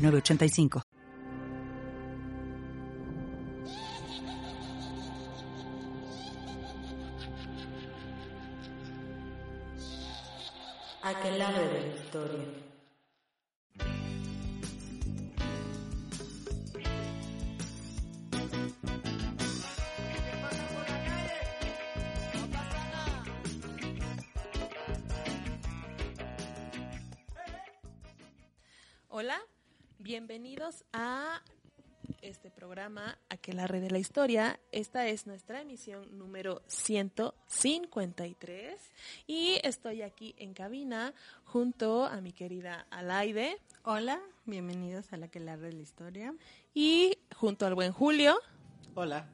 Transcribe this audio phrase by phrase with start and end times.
[0.00, 0.82] 985.
[11.40, 12.44] lado de la historia.
[29.08, 29.40] Hola,
[30.02, 31.42] Bienvenidos a
[32.22, 34.58] este programa Aquelarre de la Historia.
[34.72, 38.80] Esta es nuestra emisión número 153
[39.26, 41.12] y estoy aquí en cabina
[41.44, 43.58] junto a mi querida Alaide.
[43.82, 46.34] Hola, bienvenidos a la Aquelarre de la Historia.
[46.72, 48.38] Y junto al buen Julio.
[48.94, 49.28] Hola.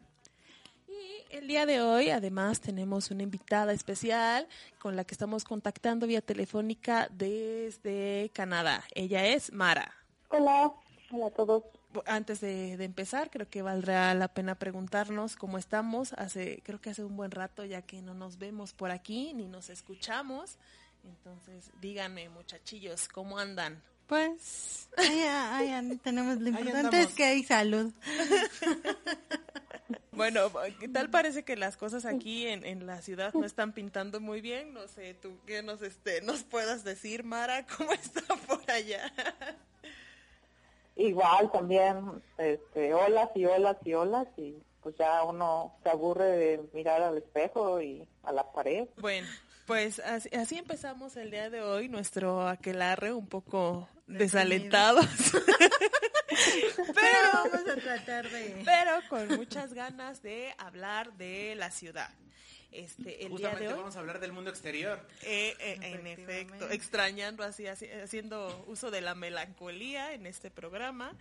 [0.88, 4.48] Y el día de hoy además tenemos una invitada especial
[4.80, 8.82] con la que estamos contactando vía telefónica desde Canadá.
[8.96, 9.95] Ella es Mara.
[10.28, 10.72] Hola,
[11.10, 11.64] hola a todos.
[12.04, 16.12] Antes de, empezar, creo que valdrá la pena preguntarnos cómo estamos.
[16.14, 19.46] Hace, creo que hace un buen rato ya que no nos vemos por aquí ni
[19.46, 20.58] nos escuchamos.
[21.04, 23.82] Entonces, díganme, muchachillos, ¿cómo andan?
[24.06, 24.88] Pues,
[26.02, 27.92] tenemos lo importante es que hay salud.
[30.12, 34.18] Bueno, ¿qué tal parece que las cosas aquí en, en, la ciudad no están pintando
[34.18, 34.72] muy bien?
[34.72, 39.12] No sé, tú qué nos este nos puedas decir, Mara, ¿cómo está por allá?
[40.96, 46.64] Igual también este, olas y olas y olas y pues ya uno se aburre de
[46.72, 48.88] mirar al espejo y a la pared.
[48.98, 49.26] Bueno,
[49.66, 55.04] pues así, empezamos el día de hoy, nuestro aquelarre un poco desalentados.
[56.76, 58.62] pero vamos a tratar de...
[58.64, 62.10] Pero con muchas ganas de hablar de la ciudad.
[62.76, 65.00] Este, el Justamente día de hoy, vamos a hablar del mundo exterior.
[65.22, 71.14] Eh, eh, en efecto, extrañando así, haciendo uso de la melancolía en este programa.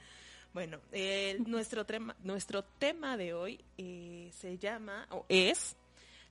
[0.54, 0.80] Bueno,
[1.46, 5.78] nuestro, tema, nuestro tema de hoy eh, se llama, o es,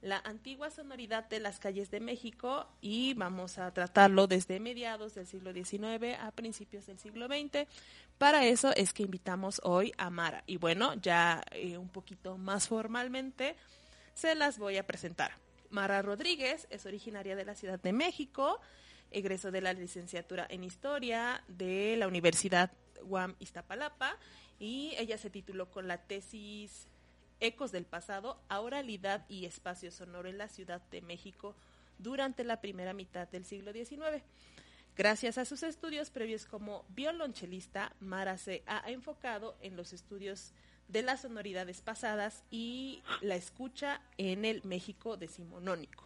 [0.03, 5.27] la antigua sonoridad de las calles de México y vamos a tratarlo desde mediados del
[5.27, 7.67] siglo XIX a principios del siglo XX.
[8.19, 10.45] Para eso es que invitamos hoy a Mara.
[10.47, 11.43] Y bueno, ya
[11.79, 13.56] un poquito más formalmente,
[14.15, 15.33] se las voy a presentar.
[15.71, 18.61] Mara Rodríguez es originaria de la Ciudad de México,
[19.11, 22.73] egreso de la licenciatura en Historia de la Universidad
[23.03, 24.17] UAM Iztapalapa
[24.59, 26.87] y ella se tituló con la tesis
[27.41, 31.55] Ecos del pasado, oralidad y espacio sonoro en la Ciudad de México
[31.99, 34.23] durante la primera mitad del siglo XIX.
[34.97, 40.53] Gracias a sus estudios previos como violonchelista, Mara se ha enfocado en los estudios
[40.89, 46.05] de las sonoridades pasadas y la escucha en el México decimonónico.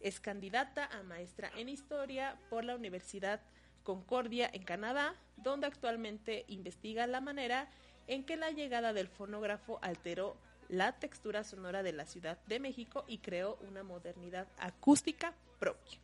[0.00, 3.40] Es candidata a maestra en historia por la Universidad
[3.82, 7.68] Concordia en Canadá, donde actualmente investiga la manera
[8.06, 10.36] en que la llegada del fonógrafo alteró
[10.68, 15.98] la textura sonora de la Ciudad de México y creó una modernidad acústica propia.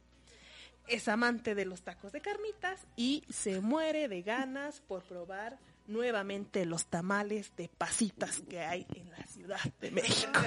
[0.87, 6.65] Es amante de los tacos de carnitas y se muere de ganas por probar nuevamente
[6.65, 10.41] los tamales de pasitas que hay en la Ciudad de México.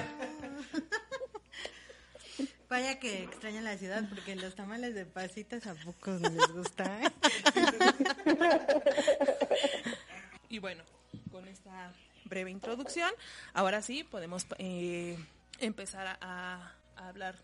[2.68, 7.02] Vaya que extrañan la ciudad porque los tamales de pasitas a pocos les gusta.
[7.02, 7.12] ¿eh?
[10.48, 10.82] y bueno,
[11.30, 11.92] con esta
[12.24, 13.10] breve introducción,
[13.52, 15.16] ahora sí podemos eh,
[15.60, 17.36] empezar a hablar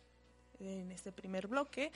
[0.61, 1.91] en este primer bloque,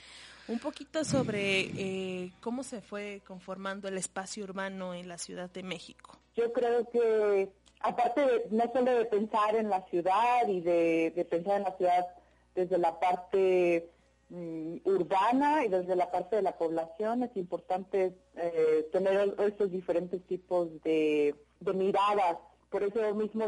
[0.47, 5.63] un poquito sobre eh, cómo se fue conformando el espacio urbano en la Ciudad de
[5.63, 6.17] México.
[6.35, 7.49] Yo creo que,
[7.81, 12.07] aparte de, no solo de pensar en la ciudad y de, pensar en la ciudad
[12.55, 13.89] desde la parte
[14.29, 20.21] mm, urbana y desde la parte de la población, es importante eh, tener estos diferentes
[20.27, 21.35] tipos de,
[21.73, 22.37] miradas.
[22.69, 23.45] Por eso mismo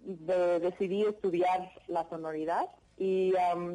[0.00, 2.68] decidí estudiar la sonoridad
[3.00, 3.32] y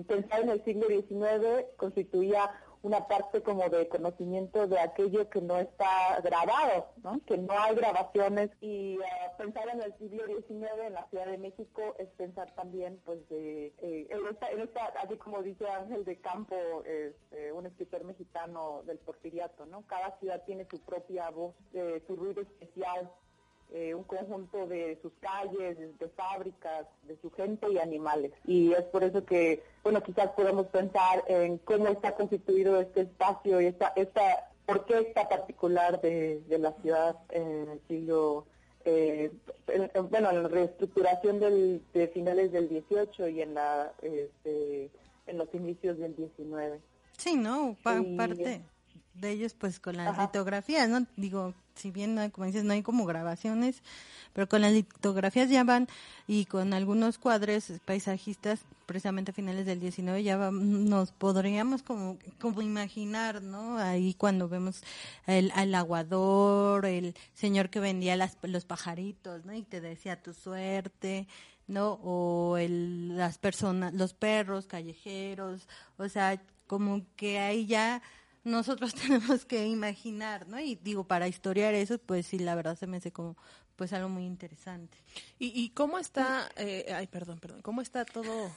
[0.07, 2.51] pensar en el siglo XIX constituía
[2.83, 7.19] una parte como de conocimiento de aquello que no está grabado, ¿no?
[7.25, 11.39] que no hay grabaciones y uh, pensar en el siglo XIX en la Ciudad de
[11.39, 16.05] México es pensar también pues de eh, en, esta, en esta, así como dice Ángel
[16.05, 16.55] de Campo,
[16.85, 19.81] este, un escritor mexicano del porfiriato, ¿no?
[19.87, 23.11] cada ciudad tiene su propia voz, eh, su ruido especial
[23.73, 28.31] eh, un conjunto de sus calles, de, fábricas, de su gente y animales.
[28.45, 33.59] Y es por eso que, bueno, quizás podemos pensar en cómo está constituido este espacio
[33.61, 38.45] y esta, esta por qué está particular de, la ciudad en el siglo
[38.85, 39.31] eh,
[40.09, 44.89] bueno, en la reestructuración del, de finales del 18 y en la este,
[45.27, 46.79] en los inicios del 19.
[47.17, 47.75] Sí, ¿no?
[47.83, 48.61] parte
[49.15, 51.05] de ellos pues con las litografías, ¿no?
[51.15, 53.81] Digo, si bien no como dices, no hay como grabaciones,
[54.33, 55.87] pero con las litografías ya van
[56.27, 62.61] y con algunos cuadros paisajistas, precisamente a finales del 19 ya nos podríamos como, como
[62.61, 63.77] imaginar, ¿no?
[63.77, 64.83] Ahí cuando vemos
[65.25, 69.53] el, al aguador, el señor que vendía las, los pajaritos, ¿no?
[69.53, 71.27] Y te decía tu suerte,
[71.67, 71.93] ¿no?
[72.03, 75.67] O el, las personas, los perros callejeros,
[75.97, 78.01] o sea, como que ahí ya
[78.45, 80.59] nosotros tenemos que imaginar, ¿no?
[80.59, 83.35] Y digo, para historiar eso, pues sí, la verdad se me hace como
[83.75, 84.97] pues algo muy interesante.
[85.37, 88.49] ¿Y, y cómo está, eh, ay, perdón, perdón, cómo está todo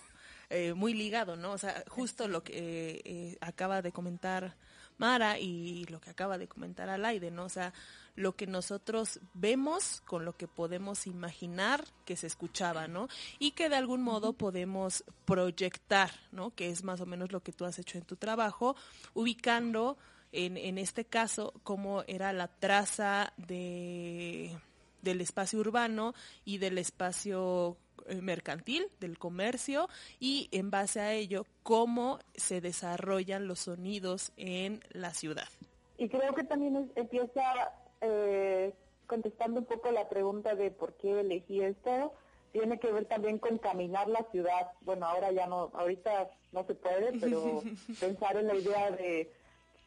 [0.50, 1.52] eh, muy ligado, ¿no?
[1.52, 4.54] O sea, justo lo que eh, acaba de comentar
[4.96, 7.44] Mara y lo que acaba de comentar Alaide, ¿no?
[7.44, 7.72] O sea,
[8.18, 13.08] lo que nosotros vemos con lo que podemos imaginar que se escuchaba, ¿no?
[13.38, 16.50] Y que de algún modo podemos proyectar, ¿no?
[16.50, 18.74] Que es más o menos lo que tú has hecho en tu trabajo,
[19.14, 19.96] ubicando
[20.32, 24.58] en, en este caso cómo era la traza de,
[25.02, 26.12] del espacio urbano
[26.44, 27.76] y del espacio
[28.06, 29.88] eh, mercantil, del comercio,
[30.18, 35.48] y en base a ello, cómo se desarrollan los sonidos en la ciudad.
[35.98, 37.42] Y creo que también empieza
[38.00, 38.72] eh,
[39.06, 42.12] contestando un poco la pregunta de por qué elegí esto,
[42.52, 44.72] tiene que ver también con caminar la ciudad.
[44.82, 47.62] Bueno, ahora ya no, ahorita no se puede, pero
[48.00, 49.30] pensar en la idea de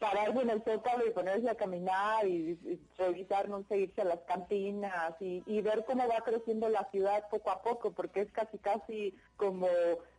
[0.02, 2.58] pararse en el zócalo y ponerse a caminar y,
[2.98, 7.30] revisar, no sé, irse a las cantinas y, y, ver cómo va creciendo la ciudad
[7.30, 9.68] poco a poco, porque es casi casi como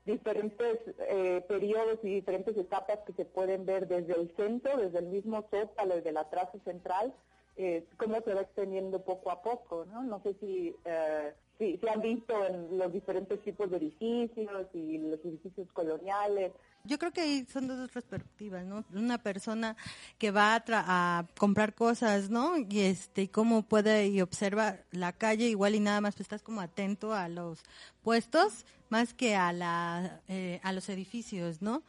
[0.06, 5.06] diferentes eh, periodos y diferentes etapas que se pueden ver desde el centro, desde el
[5.06, 7.12] mismo zócalo, desde la traza central,
[7.56, 10.02] eh, cómo se va extendiendo poco a poco, ¿no?
[10.02, 15.24] No sé si, eh, si han visto en los diferentes tipos de edificios y los
[15.24, 16.52] edificios coloniales.
[16.84, 18.84] Yo creo que ahí son dos perspectivas, ¿no?
[18.92, 19.76] Una persona
[20.18, 22.56] que va a, a, comprar cosas, ¿no?
[22.56, 26.60] Y este, cómo puede y observa la calle igual y nada más pues estás como
[26.60, 27.62] atento a los
[28.02, 31.82] puestos más que a la eh, a los edificios, ¿no?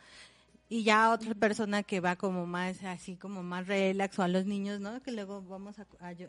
[0.73, 4.47] Y ya otra persona que va como más así como más relax o a los
[4.47, 5.75] niños no que luego vamos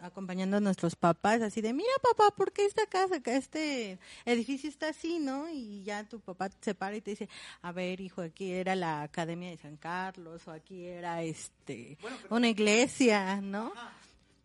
[0.02, 4.90] acompañando a nuestros papás así de mira papá por qué esta casa este edificio está
[4.90, 7.30] así no y ya tu papá se para y te dice
[7.62, 11.96] a ver hijo aquí era la academia de San Carlos o aquí era este
[12.28, 13.72] una iglesia no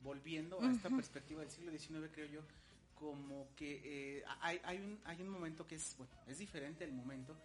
[0.01, 2.42] volviendo a esta perspectiva del siglo XIX creo yo
[2.96, 6.94] como que eh, hay, hay un hay un momento que es bueno es diferente el
[6.94, 7.36] momento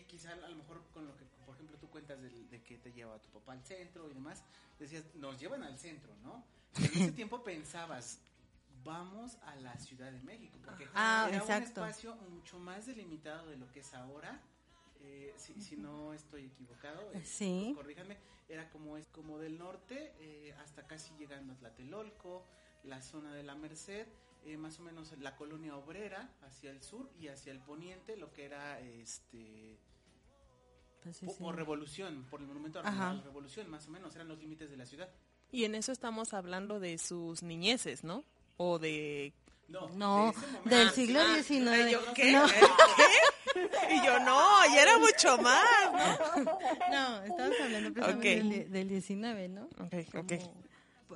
[0.00, 2.92] que quizá a lo mejor con lo que, por ejemplo, tú cuentas de, que te
[2.92, 4.42] lleva tu papá al centro y demás,
[4.78, 6.44] decías, nos llevan al centro, ¿no?
[6.76, 8.18] en ese tiempo pensabas,
[8.82, 13.56] vamos a la Ciudad de México, porque ah, era un espacio mucho más delimitado de
[13.56, 14.40] lo que es ahora.
[15.06, 17.74] Eh, si, no estoy equivocado, eh, sí.
[17.76, 18.16] corríjanme,
[18.48, 22.42] era como es como del norte eh, hasta casi llegando a Tlatelolco,
[22.84, 24.06] la zona de la Merced,
[24.44, 28.32] eh, más o menos la colonia obrera hacia el sur y hacia el poniente, lo
[28.32, 29.78] que era este
[31.02, 34.70] pues por, revolución, por el monumento a la revolución, más o menos, eran los límites
[34.70, 35.10] de la ciudad.
[35.52, 38.24] Y en eso estamos hablando de sus niñeces, ¿no?
[38.56, 39.34] O de...
[39.68, 40.34] No,
[40.64, 41.96] del siglo XIX.
[41.96, 42.38] Ah, ¿qué?
[43.90, 45.64] Y yo, no, y era mucho más.
[46.90, 49.68] No, estamos hablando precisamente del, 19, ¿no?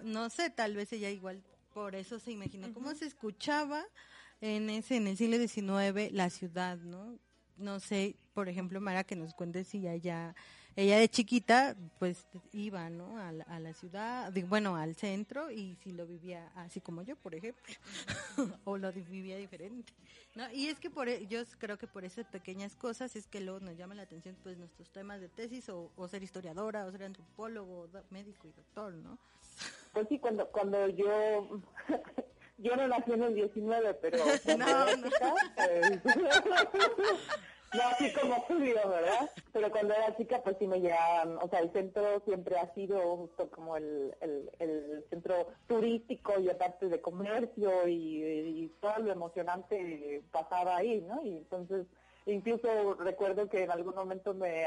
[0.02, 1.42] no sé, tal vez ella igual
[1.78, 3.84] por eso se imaginó cómo se escuchaba
[4.40, 7.16] en ese en el siglo XIX la ciudad, ¿no?
[7.56, 10.34] No sé, por ejemplo, Mara, que nos cuente si ella,
[10.74, 13.16] ella de chiquita, pues iba, ¿no?
[13.20, 17.62] A la, ciudad, bueno, al centro y si lo vivía así como yo, por ejemplo,
[18.64, 19.92] o lo vivía diferente,
[20.34, 20.52] ¿no?
[20.52, 23.60] Y es que por, e, yo creo que por esas pequeñas cosas es que luego
[23.60, 27.04] nos llama la atención, pues, nuestros temas de tesis o, o ser historiadora, o ser
[27.04, 29.16] antropólogo, médico y doctor, ¿no?
[29.92, 31.60] Pues sí, cuando, cuando yo,
[32.58, 34.18] yo no nací en el 19, pero
[34.58, 35.10] no, no.
[35.54, 36.00] Pues,
[37.74, 39.30] No así como Julio, ¿verdad?
[39.52, 42.98] Pero cuando era chica, pues sí me llegaban, o sea, el centro siempre ha sido
[43.16, 50.22] justo como el, el, el centro turístico y aparte de comercio y, todo lo emocionante
[50.30, 51.20] pasaba ahí, ¿no?
[51.22, 51.86] Y entonces,
[52.26, 54.66] incluso recuerdo que en algún momento me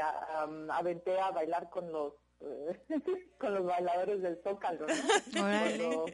[0.70, 2.12] aventé a bailar con los
[3.38, 4.94] con los bailadores del Zócalo, ¿no?
[5.32, 6.06] Cuando,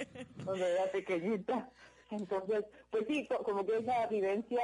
[0.45, 1.71] cuando era pequeñita.
[2.11, 4.63] Entonces, pues sí, como que esa vivencia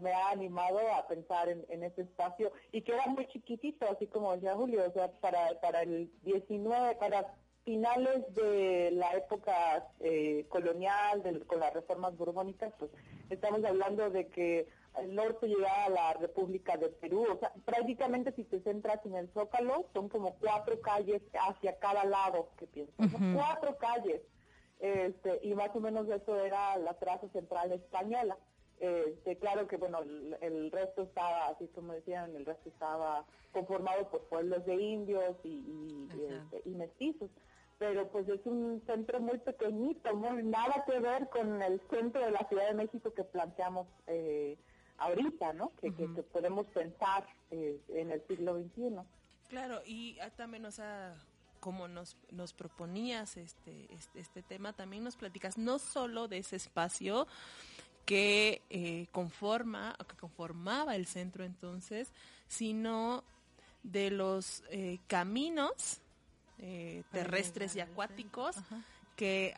[0.00, 4.06] me ha animado a pensar en, en ese espacio y que era muy chiquitito, así
[4.06, 7.34] como decía Julio, o sea, para, para el 19, para
[7.66, 12.92] finales de la época eh, colonial, con las reformas borbónicas, pues
[13.28, 14.68] estamos hablando de que
[15.00, 19.16] el norte llegaba a la República de Perú, o sea, prácticamente si te centras en
[19.16, 22.94] el Zócalo, son como cuatro calles hacia cada lado, que piensas,
[23.34, 24.22] cuatro calles.
[24.78, 28.38] Este, y más o menos eso era la traza central española.
[28.78, 30.00] Este, claro que bueno,
[30.40, 36.08] el, resto estaba, así como decían, el resto estaba conformado por pueblos de indios y,
[36.30, 37.30] este, mestizos.
[37.78, 42.30] Pero pues es un centro muy pequeñito, muy, nada que ver con el centro de
[42.30, 44.56] la Ciudad de México que planteamos eh,
[44.98, 45.72] ahorita, ¿no?
[45.80, 48.96] Que, que, podemos pensar eh, en el siglo XXI.
[49.48, 51.14] Claro, y también, o sea,
[51.60, 56.56] como nos, nos proponías este, este, este, tema, también nos platicas no solo de ese
[56.56, 57.26] espacio
[58.04, 62.12] que eh, conforma, que conformaba el centro entonces,
[62.46, 63.24] sino
[63.82, 66.00] de los eh, caminos
[66.58, 68.56] eh, terrestres y acuáticos
[69.16, 69.54] que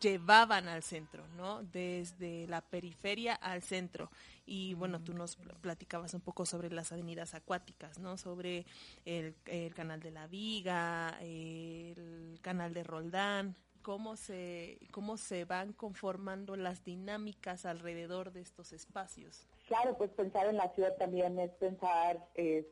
[0.00, 1.62] llevaban al centro, ¿no?
[1.62, 4.10] Desde la periferia al centro.
[4.44, 8.16] Y bueno, tú nos platicabas un poco sobre las avenidas acuáticas, ¿no?
[8.16, 8.64] Sobre
[9.04, 9.34] el,
[9.74, 16.82] canal de la Viga, el canal de Roldán, cómo se, cómo se van conformando las
[16.82, 19.46] dinámicas alrededor de estos espacios.
[19.68, 22.68] Claro, pues pensar en la ciudad también es pensar, eh,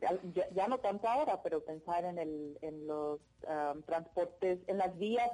[0.52, 5.30] ya, no tanto ahora, pero pensar en, el, en los um, transportes, en las vías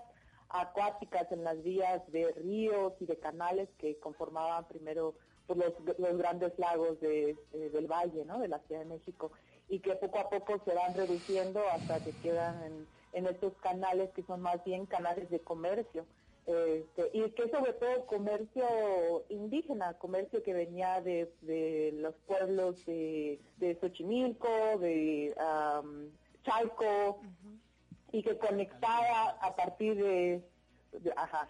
[0.51, 5.15] acuáticas en las vías de ríos y de canales que conformaban primero
[5.47, 5.61] pues,
[5.97, 8.39] los, grandes lagos de, del valle, ¿no?
[8.39, 9.33] De la Ciudad de México
[9.71, 14.11] y que poco a poco se van reduciendo hasta que quedan en, en estos canales
[14.11, 16.07] que son más bien canales de comercio.
[16.47, 18.67] Este, y que sobre todo comercio
[19.29, 25.35] indígena, comercio que venía de, de los pueblos de, de Xochimilco, de
[26.43, 27.21] Chalco,
[28.13, 30.43] y que conectaba a partir de,
[31.15, 31.49] ajá,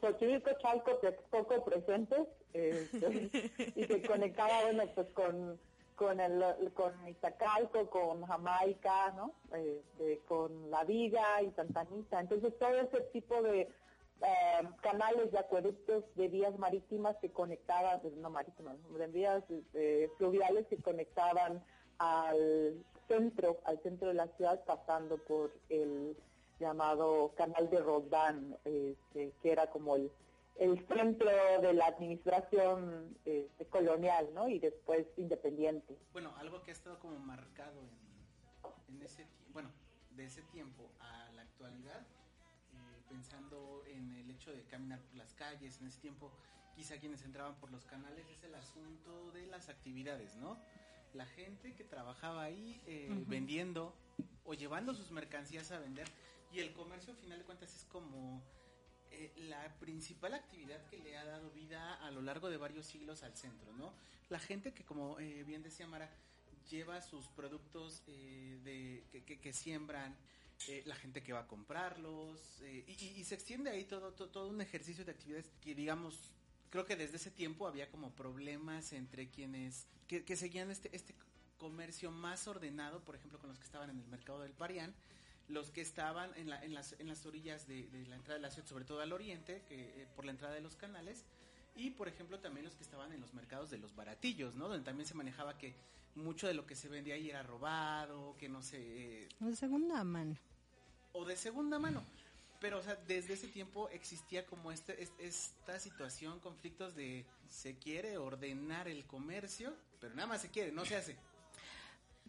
[0.00, 3.30] Xochimilco, Chalco, poco presentes, este,
[3.74, 5.58] y que conectaba, bueno, pues con
[6.00, 9.34] con el con Iztacalco, con Jamaica, ¿no?
[9.54, 12.20] Este, con La Viga y Santanita.
[12.20, 18.16] Entonces todo ese tipo de eh, canales de acueductos de vías marítimas que conectaban, pues,
[18.16, 21.62] no marítimas, de vías este, fluviales que conectaban
[21.98, 26.16] al centro, al centro de la ciudad, pasando por el
[26.58, 30.10] llamado Canal de Roldán, este, que era como el,
[30.60, 31.28] el centro
[31.62, 34.48] de la administración este, colonial, ¿no?
[34.48, 35.98] Y después independiente.
[36.12, 39.70] Bueno, algo que ha estado como marcado en, en ese bueno,
[40.10, 45.34] de ese tiempo a la actualidad, eh, pensando en el hecho de caminar por las
[45.34, 46.30] calles, en ese tiempo
[46.76, 50.56] quizá quienes entraban por los canales es el asunto de las actividades, ¿no?
[51.14, 53.94] la gente que trabajaba ahí eh, vendiendo
[54.44, 56.06] o llevando sus mercancías a vender
[56.52, 58.42] y el comercio al final de cuentas es como
[59.10, 63.22] eh, la principal actividad que le ha dado vida a lo largo de varios siglos
[63.22, 63.92] al centro, ¿no?
[64.28, 66.10] La gente que como eh, bien decía Mara
[66.70, 69.02] lleva sus productos de,
[69.42, 70.14] que, siembran,
[70.84, 75.04] la gente que va a comprarlos y, se extiende ahí todo, todo, todo un ejercicio
[75.04, 76.30] de actividades que digamos
[76.70, 81.14] creo que desde ese tiempo había como problemas entre quienes que, seguían este, este
[81.58, 84.94] comercio más ordenado, por ejemplo, con los que estaban en el mercado del Parián,
[85.50, 88.50] los que estaban en, la, en, las, en las orillas de, la entrada de la
[88.50, 91.24] ciudad, sobre todo al oriente, que, eh, por la entrada de los canales,
[91.76, 94.68] y por ejemplo también los que estaban en los mercados de los baratillos, ¿no?
[94.68, 95.74] Donde también se manejaba que
[96.14, 98.78] mucho de lo que se vendía ahí era robado, que no sé...
[99.24, 100.36] Eh, de segunda mano.
[101.12, 102.04] O de segunda mano.
[102.60, 108.18] Pero, o sea, desde ese tiempo existía como este, esta situación, conflictos de se quiere
[108.18, 111.16] ordenar el comercio, pero nada más se quiere, no se hace.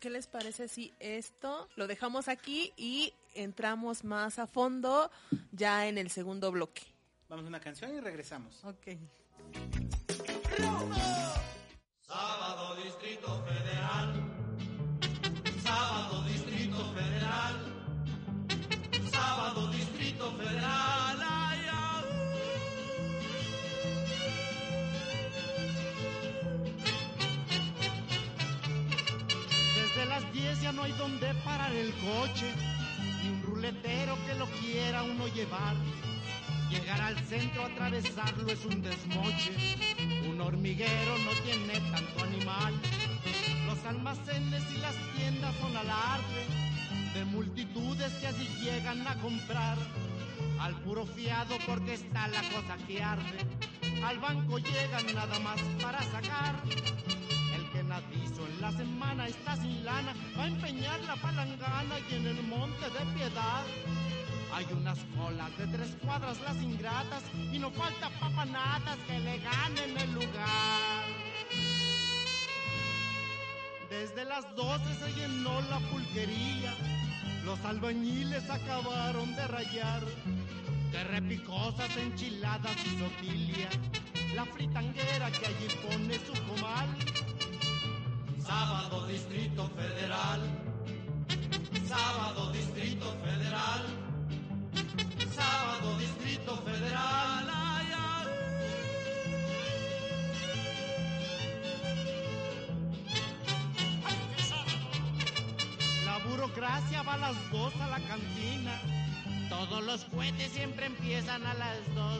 [0.01, 5.12] ¿Qué les parece si esto lo dejamos aquí y entramos más a fondo
[5.51, 6.81] ya en el segundo bloque?
[7.29, 8.63] Vamos a una canción y regresamos.
[8.63, 8.98] Ok.
[12.01, 14.20] Sábado Distrito Federal.
[30.71, 32.53] En el coche,
[33.21, 35.75] ni un ruletero que lo quiera uno llevar.
[36.69, 39.51] Llegar al centro, atravesarlo es un desmoche.
[40.29, 42.73] Un hormiguero no tiene tanto animal.
[43.65, 46.45] Los almacenes y las tiendas son alarde
[47.13, 49.77] de multitudes que así llegan a comprar.
[50.61, 53.39] Al puro fiado porque está la cosa que arde.
[54.05, 56.55] Al banco llegan nada más para sacar.
[57.73, 62.43] Nadizo en la semana está sin lana, va a empeñar la palangana y en el
[62.43, 63.63] monte de piedad.
[64.53, 69.97] Hay unas colas de tres cuadras las ingratas y no falta papanatas que le ganen
[69.97, 71.05] el lugar.
[73.89, 76.73] Desde las doce se llenó la pulquería,
[77.43, 80.03] los albañiles acabaron de rayar.
[80.91, 83.69] De repicosas enchiladas y sotilia,
[84.35, 86.89] la fritanguera que allí pone su comal.
[88.45, 90.41] Sábado Distrito Federal.
[91.88, 93.81] Sábado Distrito Federal.
[95.33, 97.50] Sábado Distrito Federal.
[97.53, 98.27] Ay, ay.
[106.05, 108.81] La burocracia va a las dos a la cantina.
[109.50, 112.19] Todos los cohetes siempre empiezan a las dos.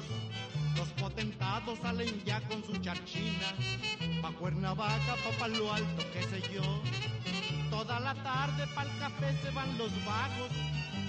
[0.78, 3.56] Los potentados salen ya con su charchina.
[4.22, 6.82] Pa' Cuernavaca, pa' Palo Alto, qué sé yo.
[7.70, 10.52] Toda la tarde pa'l café se van los vagos.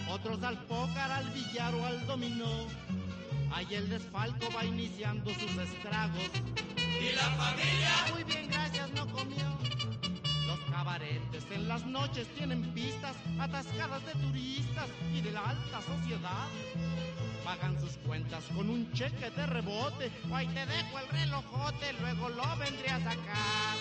[0.08, 2.66] Otros al pócar, al billar o al dominó.
[3.52, 6.30] Ahí el desfalco va iniciando sus estragos.
[6.76, 8.06] Y la familia.
[8.12, 9.58] Muy bien, gracias, no comió.
[10.82, 16.48] Cabaretes en las noches tienen pistas atascadas de turistas y de la alta sociedad.
[17.44, 20.10] Pagan sus cuentas con un cheque de rebote.
[20.32, 23.76] Ahí te dejo el relojote, luego lo vendré a sacar.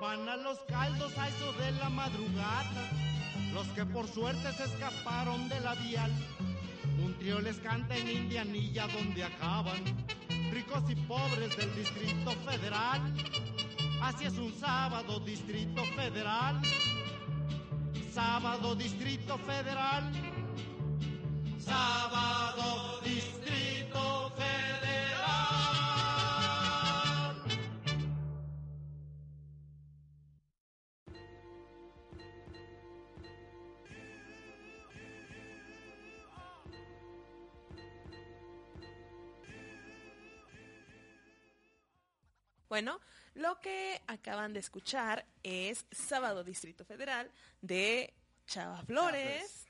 [0.00, 2.88] Van a los caldos a eso de la madrugada.
[3.52, 6.12] Los que por suerte se escaparon de la vial.
[7.04, 9.82] Un trío les canta en Indianilla donde acaban.
[10.52, 13.02] Ricos y pobres del Distrito Federal.
[14.00, 16.60] Así es un sábado, Distrito Federal.
[18.12, 20.12] Sábado, Distrito Federal.
[21.58, 24.58] Sábado Distrito Federal.
[42.68, 43.00] Bueno,
[43.38, 47.30] lo que acaban de escuchar es Sábado Distrito Federal
[47.62, 48.12] de
[48.46, 49.66] Chava Flores.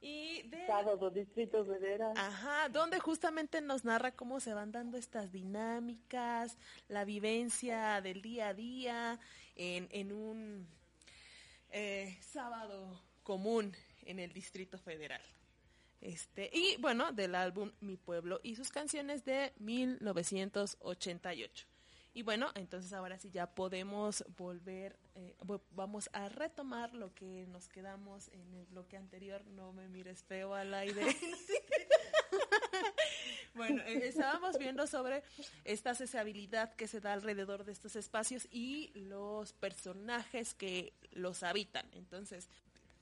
[0.00, 0.66] Y de...
[0.66, 2.12] Sábado, Distrito Federal.
[2.16, 6.56] Ajá, donde justamente nos narra cómo se van dando estas dinámicas,
[6.88, 9.20] la vivencia del día a día
[9.54, 10.66] en, en un
[11.70, 15.22] eh, sábado común en el Distrito Federal.
[16.00, 21.66] Este, y bueno, del álbum Mi Pueblo y sus canciones de 1988.
[22.14, 25.34] Y bueno, entonces ahora sí ya podemos volver, eh,
[25.70, 29.46] vamos a retomar lo que nos quedamos en el bloque anterior.
[29.46, 31.02] No me mires feo al aire.
[33.54, 35.22] bueno, eh, estábamos viendo sobre
[35.64, 41.86] esta accesibilidad que se da alrededor de estos espacios y los personajes que los habitan.
[41.92, 42.50] Entonces,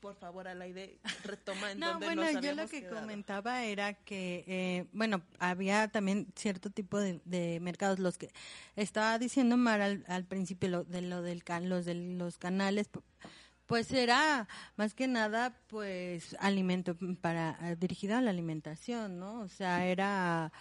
[0.00, 3.00] por favor, Alaide, retoma en No, donde bueno, nos yo lo que quedado.
[3.00, 8.30] comentaba era que, eh, bueno, había también cierto tipo de, de mercados, los que
[8.76, 12.90] estaba diciendo Mar al, al principio lo, de lo del can, los de los canales,
[12.90, 13.02] pu-
[13.66, 19.40] pues era más que nada, pues alimento para eh, dirigido a la alimentación, ¿no?
[19.40, 20.52] O sea, era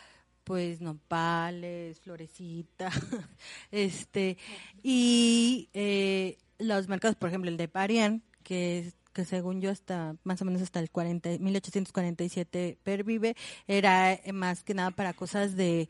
[0.44, 2.90] pues nopales, florecita,
[3.72, 4.38] este,
[4.84, 10.16] y eh, los mercados, por ejemplo, el de Parián, que es que según yo hasta
[10.24, 13.36] más o menos hasta el 40, 1847 pervive,
[13.68, 15.90] era eh, más que nada para cosas de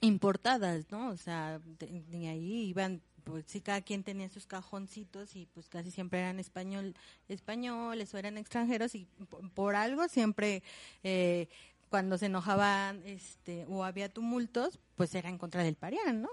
[0.00, 1.10] importadas, ¿no?
[1.10, 5.92] O sea, de, ahí iban pues sí cada quien tenía sus cajoncitos y pues casi
[5.92, 6.96] siempre eran español
[7.28, 10.64] españoles o eran extranjeros y por, por algo siempre
[11.04, 11.48] eh,
[11.88, 16.30] cuando se enojaban este o había tumultos pues era en contra del parián, ¿no?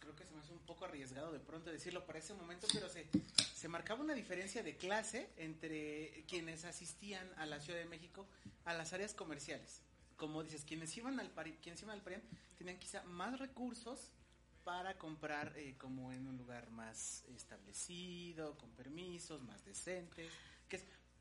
[0.00, 3.06] Creo que se me hace un arriesgado de pronto decirlo para ese momento, pero se,
[3.54, 8.26] se marcaba una diferencia de clase entre quienes asistían a la Ciudad de México
[8.64, 9.80] a las áreas comerciales.
[10.16, 12.22] Como dices, quienes iban al Pari- quienes iban al Parián
[12.58, 14.10] tenían quizá más recursos
[14.64, 20.30] para comprar eh, como en un lugar más establecido, con permisos, más decentes.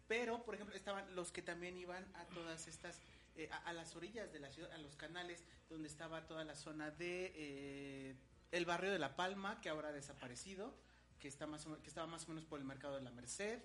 [0.07, 2.97] Pero, por ejemplo, estaban los que también iban a todas estas,
[3.35, 6.55] eh, a, a las orillas de la ciudad, a los canales, donde estaba toda la
[6.55, 8.15] zona de eh,
[8.51, 10.73] el barrio de La Palma, que ahora ha desaparecido,
[11.19, 13.59] que, está más o que estaba más o menos por el mercado de la Merced,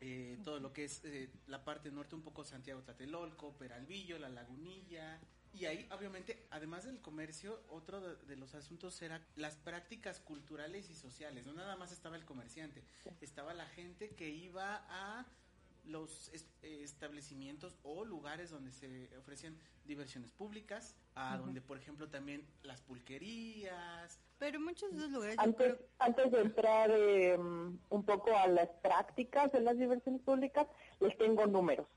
[0.00, 4.30] eh, todo lo que es eh, la parte norte, un poco Santiago Tlatelolco, Peralvillo, La
[4.30, 5.20] Lagunilla.
[5.52, 10.88] Y ahí, obviamente, además del comercio, otro de, de los asuntos era las prácticas culturales
[10.90, 11.44] y sociales.
[11.44, 12.84] No nada más estaba el comerciante,
[13.20, 15.26] estaba la gente que iba a
[15.84, 22.46] los es- establecimientos o lugares donde se ofrecían diversiones públicas, a donde, por ejemplo, también
[22.62, 28.04] las pulquerías, Pero muchos de esos lugares yo Antes, creo antes de entrar eh, un
[28.04, 30.66] poco a las prácticas de las diversiones públicas,
[31.00, 31.86] les tengo números.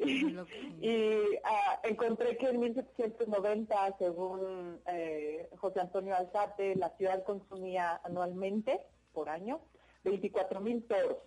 [0.00, 8.00] Que- y ah, encontré que en 1790, según eh, José Antonio Alzate, la ciudad consumía
[8.04, 8.80] anualmente,
[9.12, 9.60] por año,
[10.04, 11.18] 24 mil toros,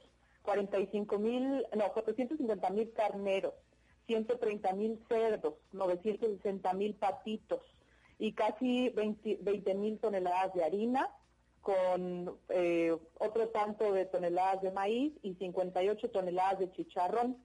[0.44, 3.54] 45 mil, no, 450 mil carneros,
[4.08, 7.62] 130 mil cerdos, 960 mil patitos
[8.20, 11.10] y casi 20 mil toneladas de harina,
[11.62, 17.38] con eh, otro tanto de toneladas de maíz y 58 toneladas de chicharrón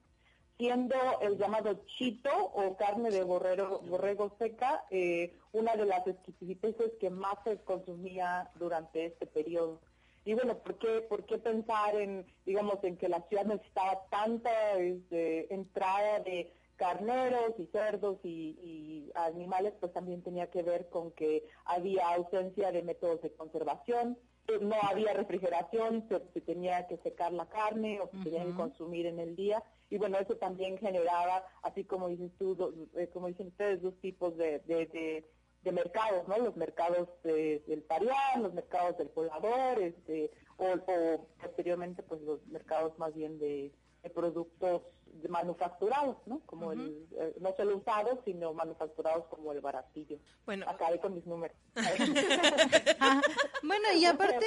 [0.59, 6.93] siendo el llamado chito o carne de borrero, borrego seca eh, una de las exquisiteces
[7.01, 9.81] que más se consumía durante este periodo.
[10.29, 14.75] Y bueno, ¿por qué, ¿por qué pensar en, digamos, en que la ciudad necesitaba tanta
[14.79, 19.73] este, entrada de carneros y cerdos y, y animales?
[19.81, 24.19] Pues también tenía que ver con que había ausencia de métodos de conservación,
[24.61, 29.07] no había refrigeración, se, se tenía que secar la carne o se tenía que consumir
[29.07, 33.29] en el día y bueno eso también generaba así como dices tú do- eh, como
[33.29, 35.31] dicen ustedes dos tipos de, de, de-
[35.63, 41.29] de mercados no los mercados de- del parián los mercados del poblador este o, o
[41.41, 47.35] posteriormente pues los mercados más bien de, de productos de manufacturados no como el eh,
[47.41, 50.19] no solo usados sino manufacturados como el baratillo.
[50.47, 51.57] Bueno, acabé con mis números.
[53.01, 53.21] Ah,
[53.63, 54.45] bueno, y aparte,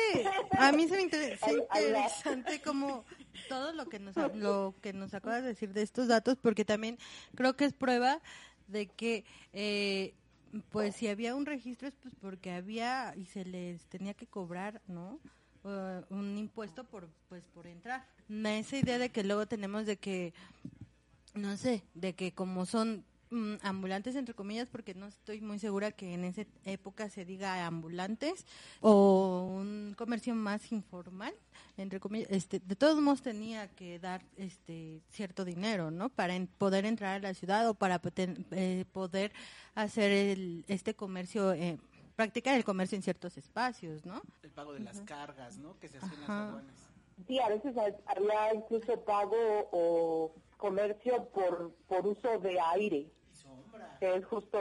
[0.51, 1.87] a mí se me inter- se Ahí- ahí va.
[1.99, 3.05] interesante como
[3.49, 6.97] todo lo que nos lo que nos acabas de decir de estos datos, porque también
[7.35, 8.21] creo que es prueba
[8.67, 10.13] de que eh,
[10.69, 14.81] pues si había un registro es pues porque había y se les tenía que cobrar,
[14.87, 15.19] ¿no?
[15.63, 18.05] Eh, un impuesto por pues por entrar.
[18.29, 20.33] Esa idea de que luego tenemos de que
[21.33, 23.05] no sé, de que como son
[23.61, 28.45] ambulantes entre comillas, porque no estoy muy segura que en esa época se diga ambulantes
[28.81, 31.33] o un comercio más informal,
[31.77, 36.09] entre comillas, este, de todos modos tenía que dar este cierto dinero, ¿no?
[36.09, 39.31] Para en- poder entrar a la ciudad o para poten- eh, poder
[39.75, 41.77] hacer el, este comercio, eh,
[42.15, 44.21] practicar el comercio en ciertos espacios, ¿no?
[44.43, 45.79] el pago de las cargas, ¿no?
[45.79, 46.47] Que se hacen en las Ajá.
[46.49, 46.75] aduanas.
[47.27, 49.35] Sí, a veces ha- había incluso pago
[49.71, 53.07] o comercio por, por uso de aire.
[53.99, 54.59] Que es justo,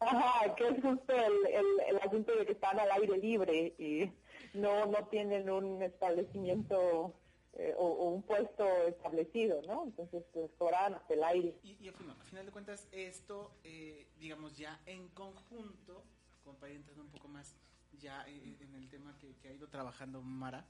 [0.00, 4.10] ajá, que es justo el, el, asunto de que están al aire libre y
[4.54, 7.14] no, no tienen un establecimiento
[7.54, 9.84] eh, o, un puesto establecido, ¿no?
[9.84, 10.24] Entonces
[10.58, 11.54] cobraban hasta el aire.
[11.62, 16.04] Y, al final, al final de cuentas, esto, eh, digamos, ya en conjunto,
[16.44, 17.56] como para ir entrando un poco más
[18.00, 20.66] ya en, en el tema que, que ha ido trabajando Mara,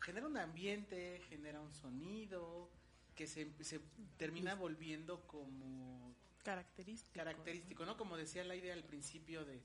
[0.00, 2.68] genera un ambiente, genera un sonido
[3.14, 3.80] que se, se
[4.18, 6.14] termina volviendo como
[6.46, 7.14] característico.
[7.14, 7.96] característico, ¿no?
[7.96, 9.60] Como decía la idea al principio de,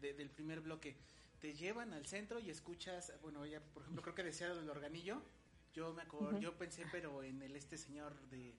[0.00, 0.96] de- del primer bloque,
[1.40, 4.68] te llevan al centro y escuchas, bueno, ella, por ejemplo, creo que decía lo del
[4.70, 5.22] organillo,
[5.74, 8.54] yo me acuerdo, yo pensé, pero en el este señor de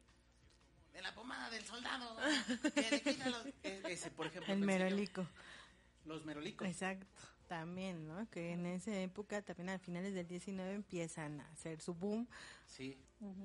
[0.94, 2.16] de la pomada del soldado,
[2.74, 4.84] que le quita los- e- ese, por ejemplo, El pensé yo.
[4.86, 5.28] merolico.
[6.06, 6.66] los merolicos.
[6.68, 7.06] Exacto,
[7.48, 8.30] también, ¿no?
[8.30, 12.28] Que en esa época, también a finales del 19 empiezan a hacer su boom.
[12.68, 12.98] Sí,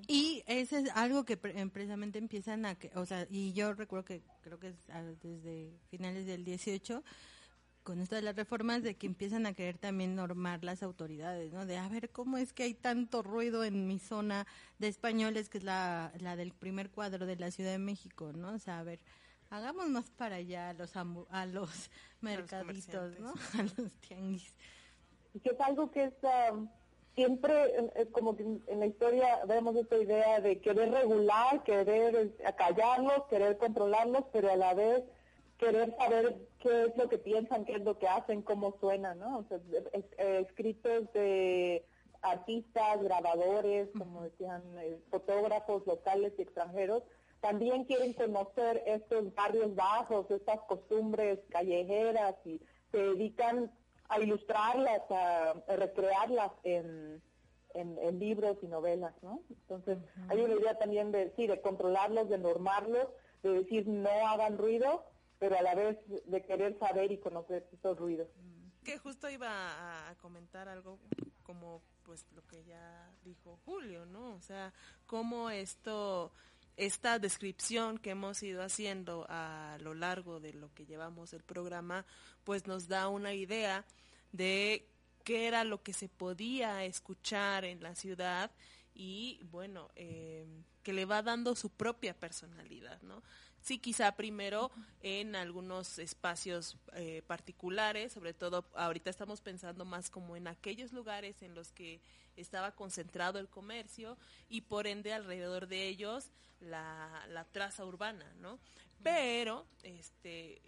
[0.08, 4.04] Y ese es algo que pre- precisamente empiezan a, que, o sea, y yo recuerdo
[4.04, 4.76] que creo que es
[5.22, 7.02] desde finales del 18,
[7.82, 11.64] con esto de las reformas, de que empiezan a querer también normar las autoridades, ¿no?
[11.64, 14.46] De a ver cómo es que hay tanto ruido en mi zona
[14.78, 18.52] de españoles, que es la, la del primer cuadro de la Ciudad de México, ¿no?
[18.52, 19.00] O sea, a ver,
[19.50, 23.30] hagamos más para allá a los, ambu- a los mercaditos, ¿no?
[23.58, 24.54] A los tianguis.
[25.34, 26.14] y que es algo que es
[26.52, 26.68] um,
[27.14, 32.14] siempre eh, eh, como que en, la historia vemos esta idea de querer regular, querer
[32.16, 35.02] eh, acallarlos, querer controlarlos, pero a la vez
[35.58, 39.38] querer saber qué es lo que piensan, qué es lo que hacen, cómo suenan, ¿no?
[39.38, 39.58] O sea,
[39.92, 41.84] es- eh, escritos de
[42.22, 47.02] artistas, grabadores, como decían, eh, fotógrafos locales y extranjeros,
[47.40, 53.70] también quieren conocer estos barrios bajos, estas costumbres callejeras y se dedican
[54.08, 57.22] a ilustrarlas, a, a recrearlas en,
[57.74, 59.42] en, en libros y novelas, ¿no?
[59.48, 59.98] Entonces,
[60.28, 63.08] hay una idea también de, sí, de controlarlos, de normarlos,
[63.42, 65.04] de decir no hagan ruido,
[65.38, 68.28] pero a la vez de querer saber y conocer esos ruidos.
[68.84, 70.98] Que justo iba a comentar algo
[71.42, 74.34] como pues lo que ya dijo Julio, ¿no?
[74.34, 74.72] O sea,
[75.06, 76.32] cómo esto
[76.76, 82.06] esta descripción que hemos ido haciendo a lo largo de lo que llevamos el programa,
[82.44, 83.84] pues nos da una idea
[84.32, 84.86] de
[85.24, 88.50] qué era lo que se podía escuchar en la ciudad
[88.94, 90.46] y bueno, eh,
[90.82, 93.22] que le va dando su propia personalidad, ¿no?
[93.62, 94.70] Sí, quizá primero
[95.02, 101.42] en algunos espacios eh, particulares, sobre todo ahorita estamos pensando más como en aquellos lugares
[101.42, 102.00] en los que
[102.36, 104.16] estaba concentrado el comercio
[104.48, 108.58] y por ende alrededor de ellos la, la traza urbana, ¿no?
[109.02, 110.60] Pero, este,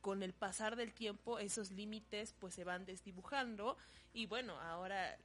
[0.00, 3.78] con el pasar del tiempo esos límites pues se van desdibujando
[4.12, 5.16] y bueno, ahora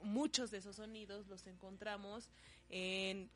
[0.00, 2.30] muchos de esos sonidos los encontramos
[2.70, 3.30] en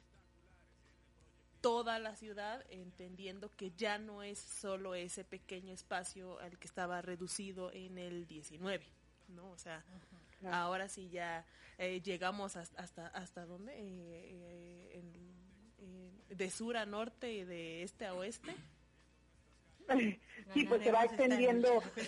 [1.63, 7.01] toda la ciudad, entendiendo que ya no es solo ese pequeño espacio al que estaba
[7.01, 8.85] reducido en el 19,
[9.29, 9.51] ¿no?
[9.51, 9.83] O sea,
[10.51, 11.47] ahora sí ya
[11.79, 15.33] eh, llegamos hasta, hasta, hasta dónde, eh, eh, en-
[15.79, 18.55] en- de sur a norte y de este a oeste.
[20.55, 21.83] Sí, pues se va extendiendo.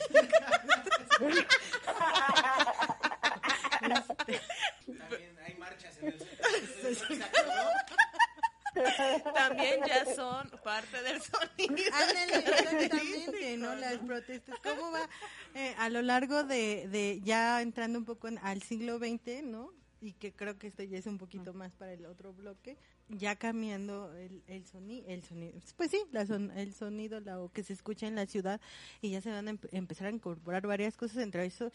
[4.99, 6.19] También hay marchas en el.
[9.35, 11.85] También ya son parte del sonido.
[11.93, 13.75] Ándale, exactamente, ¿no?
[13.75, 14.57] Las protestas.
[14.63, 15.09] ¿Cómo va
[15.55, 19.71] eh, a lo largo de, de ya entrando un poco en- al siglo XX, ¿no?
[20.01, 22.77] Y que creo que esto ya es un poquito más para el otro bloque,
[23.09, 27.51] ya cambiando el, el sonido, el sonido, pues sí, la son- el sonido la, o
[27.51, 28.61] que se escucha en la ciudad
[29.01, 31.71] y ya se van a empe- empezar a incorporar varias cosas, entre eso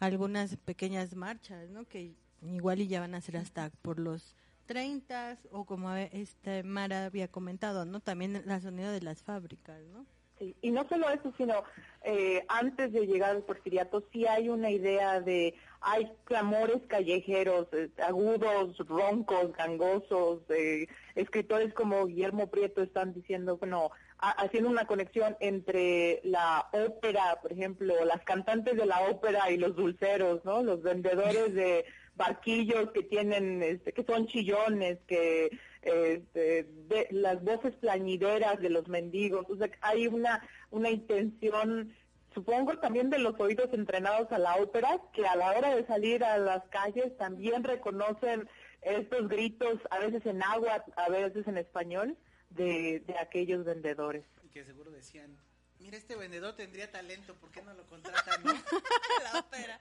[0.00, 1.84] algunas pequeñas marchas, ¿no?
[1.84, 4.34] Que igual y ya van a ser hasta por los
[4.66, 8.00] 30 o como este Mara había comentado, ¿no?
[8.00, 10.06] También el sonido de las fábricas, ¿no?
[10.38, 11.62] Sí, y no solo eso, sino
[12.02, 17.88] eh, antes de llegar al porfiriato sí hay una idea de, hay clamores callejeros, eh,
[18.04, 25.36] agudos, roncos, gangosos, eh, escritores como Guillermo Prieto están diciendo, bueno, ha- haciendo una conexión
[25.38, 30.64] entre la ópera, por ejemplo, las cantantes de la ópera y los dulceros, ¿no?
[30.64, 31.84] Los vendedores de
[32.16, 35.50] barquillos que tienen, este, que son chillones, que
[35.82, 40.42] este, de, las voces plañideras de los mendigos, o sea, hay una
[40.74, 41.94] una intención,
[42.34, 46.24] supongo también de los oídos entrenados a la ópera, que a la hora de salir
[46.24, 48.48] a las calles también reconocen
[48.82, 52.16] estos gritos, a veces en agua, a veces en español,
[52.50, 54.24] de, de aquellos vendedores.
[54.52, 55.36] Que seguro decían,
[55.84, 58.52] mira, este vendedor tendría talento, ¿por qué no lo contratan, no?
[59.22, 59.78] La ópera.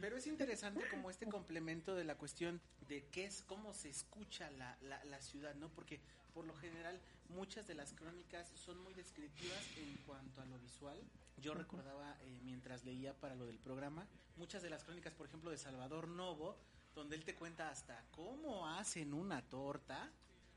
[0.00, 4.50] Pero es interesante como este complemento de la cuestión de qué es, cómo se escucha
[4.50, 5.68] la, la, la ciudad, ¿no?
[5.68, 6.00] Porque
[6.34, 11.00] por lo general muchas de las crónicas son muy descriptivas en cuanto a lo visual.
[11.36, 15.52] Yo recordaba eh, mientras leía para lo del programa, muchas de las crónicas, por ejemplo,
[15.52, 16.56] de Salvador Novo,
[16.96, 20.10] donde él te cuenta hasta cómo hacen una torta,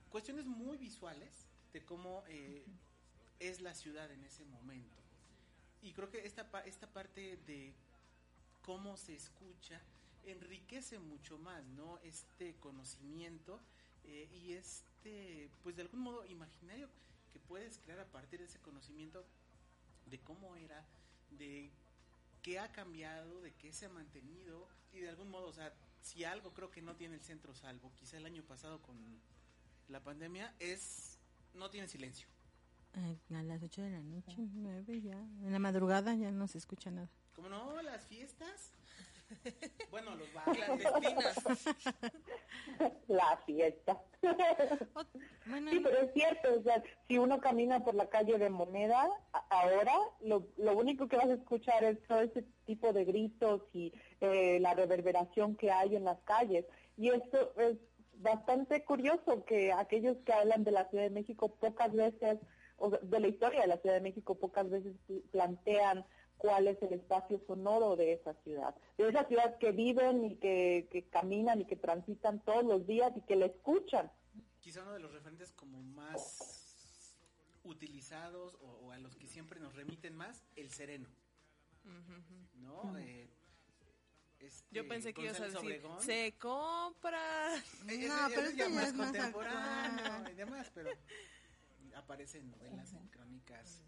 [0.10, 2.66] cuestiones muy visuales de cómo eh,
[3.40, 4.98] es la ciudad en ese momento.
[5.82, 7.74] Y creo que esta, esta parte de
[8.62, 9.82] cómo se escucha
[10.26, 12.00] enriquece mucho más, ¿no?
[12.00, 13.60] Este conocimiento
[14.06, 16.90] eh, y este, pues de algún modo imaginario
[17.32, 19.24] que puedes crear a partir de ese conocimiento
[20.10, 20.84] de cómo era,
[21.32, 21.70] de
[22.42, 26.24] qué ha cambiado, de qué se ha mantenido y de algún modo, o sea, si
[26.24, 28.98] algo creo que no tiene el centro salvo, quizá el año pasado con
[29.90, 31.18] la pandemia, es
[31.54, 32.28] no tiene silencio.
[33.34, 35.18] A las 8 de la noche, 9 ya.
[35.44, 37.10] En la madrugada ya no se escucha nada.
[37.36, 37.82] ¿Cómo no?
[37.82, 38.74] Las fiestas.
[39.92, 40.28] Bueno, los.
[40.30, 41.66] Clandestinas.
[43.08, 44.02] La fiesta.
[45.46, 49.10] Bueno, Sí, pero es cierto, o sea, si uno camina por la calle de Moneda,
[49.50, 53.94] ahora lo, lo único que vas a escuchar es todo ese tipo de gritos y
[54.22, 56.66] eh, la reverberación que hay en las calles.
[56.96, 57.78] Y esto es
[58.16, 62.40] bastante curioso que aquellos que hablan de la Ciudad de México pocas veces,
[62.78, 66.06] o sea, de la historia de la Ciudad de México pocas veces pl- plantean
[66.38, 70.88] cuál es el espacio sonoro de esa ciudad, de esa ciudad que viven y que,
[70.92, 74.12] que caminan y que transitan todos los días y que la escuchan.
[74.60, 77.04] Quizá uno de los referentes como más
[77.64, 81.10] utilizados o, o a los que siempre nos remiten más, el sereno,
[82.56, 82.98] ¿no?
[83.00, 83.30] Eh,
[84.40, 86.02] este, Yo pensé que ibas a decir, Obregón.
[86.02, 87.56] se compra.
[87.56, 90.92] Eh, ese- No, pero ese este ya más es más contemporáneo y demás, pero
[91.98, 93.84] aparece en novelas, en crónicas.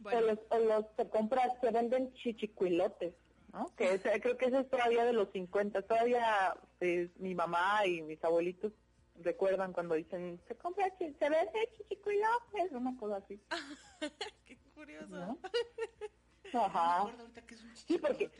[0.00, 3.14] O Bueno, los, o los se compran, se venden chichicuilotes,
[3.52, 3.74] ¿no?
[3.76, 5.82] Que ese- creo que eso es todavía de los 50.
[5.82, 8.72] Todavía pues, mi mamá y mis abuelitos
[9.16, 13.40] recuerdan cuando dicen, se compra, se vende chichicuilotes, una cosa así.
[14.46, 15.08] qué curioso.
[15.08, 15.38] ¿no?
[16.52, 17.00] Me Ajá.
[17.02, 18.30] acuerdo ahorita que es un Sí, porque-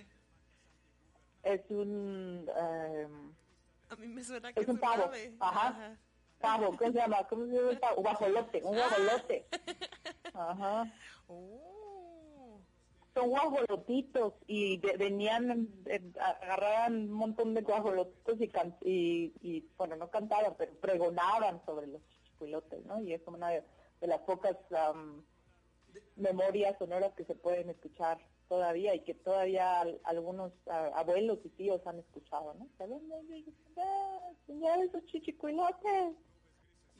[1.42, 3.09] es un eh,
[3.90, 5.35] A mí me suena que es un pavo, ave.
[5.40, 5.96] ajá,
[6.40, 7.24] pavo, ¿cómo se llama?
[7.29, 8.03] ¿Cómo se llama pavo?
[8.03, 9.46] Guajolote, un guajolote.
[10.35, 10.92] Ajá.
[11.29, 12.61] Oh.
[13.14, 19.33] Son guajolotitos y de- venían, en- en- agarraban un montón de guajolotitos y, can- y,
[19.42, 23.00] y, bueno, no cantaban, pero pregonaban sobre los chichicuilotes, ¿no?
[23.03, 23.64] Y es como una de,
[24.00, 25.24] de las pocas am,
[26.16, 31.48] memorias sonoras que se pueden escuchar todavía y que todavía al- algunos ah, abuelos y
[31.50, 32.68] tíos han escuchado, ¿no?
[33.76, 36.14] Ah, Señores, esos chichicuilotes.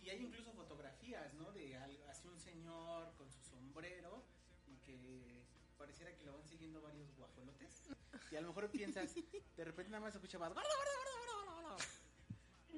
[0.03, 1.53] Y hay incluso fotografías, ¿no?
[1.53, 1.77] De
[2.09, 4.25] así un señor con su sombrero
[4.67, 5.45] y que
[5.77, 7.89] pareciera que lo van siguiendo varios guajolotes.
[8.31, 9.15] Y a lo mejor piensas,
[9.57, 11.77] de repente nada más escucha más, gordo, gordo, gordo, gordo".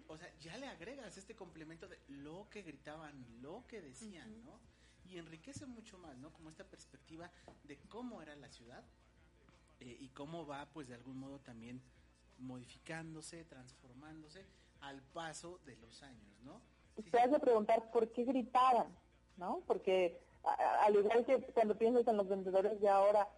[0.09, 4.61] O sea, ya le agregas este complemento de lo que gritaban, lo que decían, ¿no?
[5.05, 6.33] Y enriquece mucho más, ¿no?
[6.33, 7.31] Como esta perspectiva
[7.65, 8.85] de cómo era la ciudad
[9.81, 11.83] eh, y cómo va, pues de algún modo también
[12.39, 14.47] modificándose, transformándose
[14.81, 16.61] al paso de los años, ¿no?
[16.97, 18.97] Sí, te preguntar por qué gritaban,
[19.37, 19.63] ¿no?
[19.67, 23.29] Porque a- al igual que cuando piensas en los vendedores de ahora,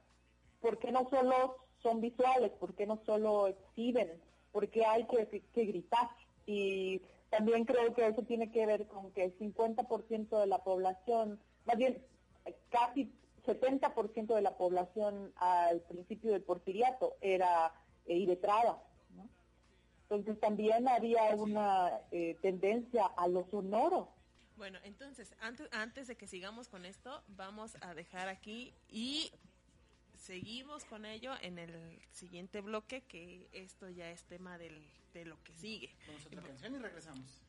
[0.60, 2.52] ¿por qué no solo son visuales?
[2.52, 4.20] ¿Por qué no solo exhiben?
[4.52, 6.08] ¿Por qué hay que, gritar?
[6.46, 11.40] Y también creo que eso tiene que ver con que el 50% de la población,
[11.64, 12.06] más bien
[12.70, 13.12] casi
[13.44, 17.72] 70% de la población al principio del porfiriato era
[18.06, 18.82] eh, iletrada.
[20.14, 24.08] Entonces también había una eh, tendencia a lo sonoro.
[24.56, 29.32] Bueno, entonces, antes, antes de que sigamos con esto, vamos a dejar aquí y
[30.16, 35.42] seguimos con ello en el siguiente bloque, que esto ya es tema del, de lo
[35.42, 35.94] que sigue.
[36.06, 37.44] Vamos a otra canción y regresamos.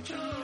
[0.00, 0.39] Colchones,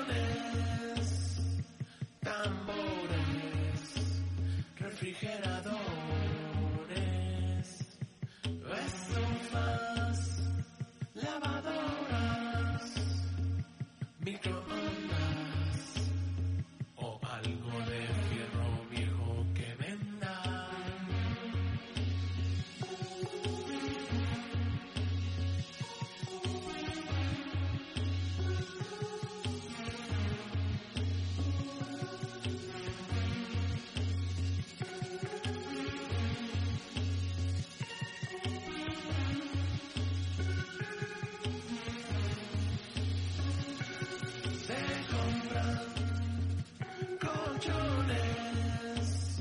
[47.57, 49.41] colchones,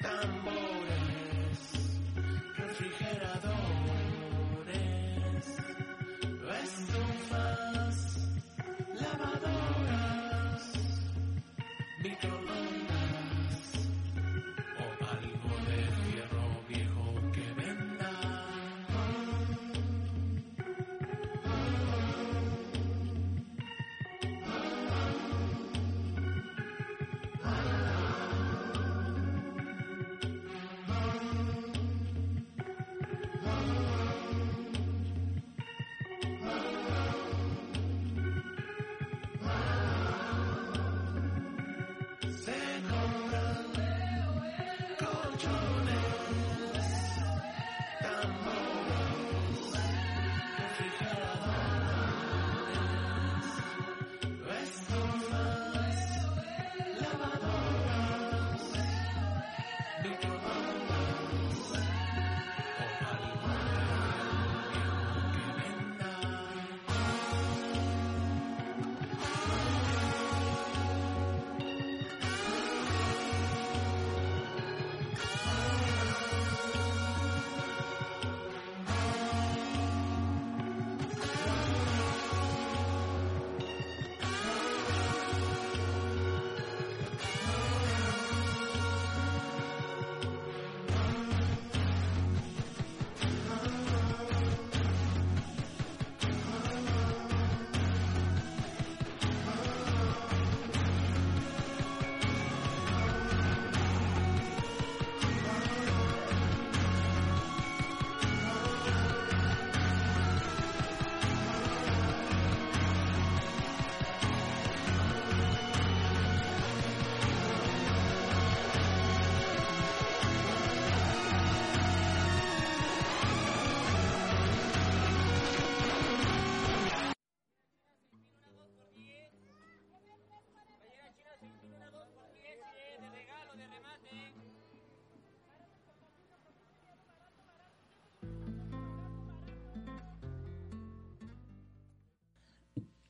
[0.00, 0.63] tambores,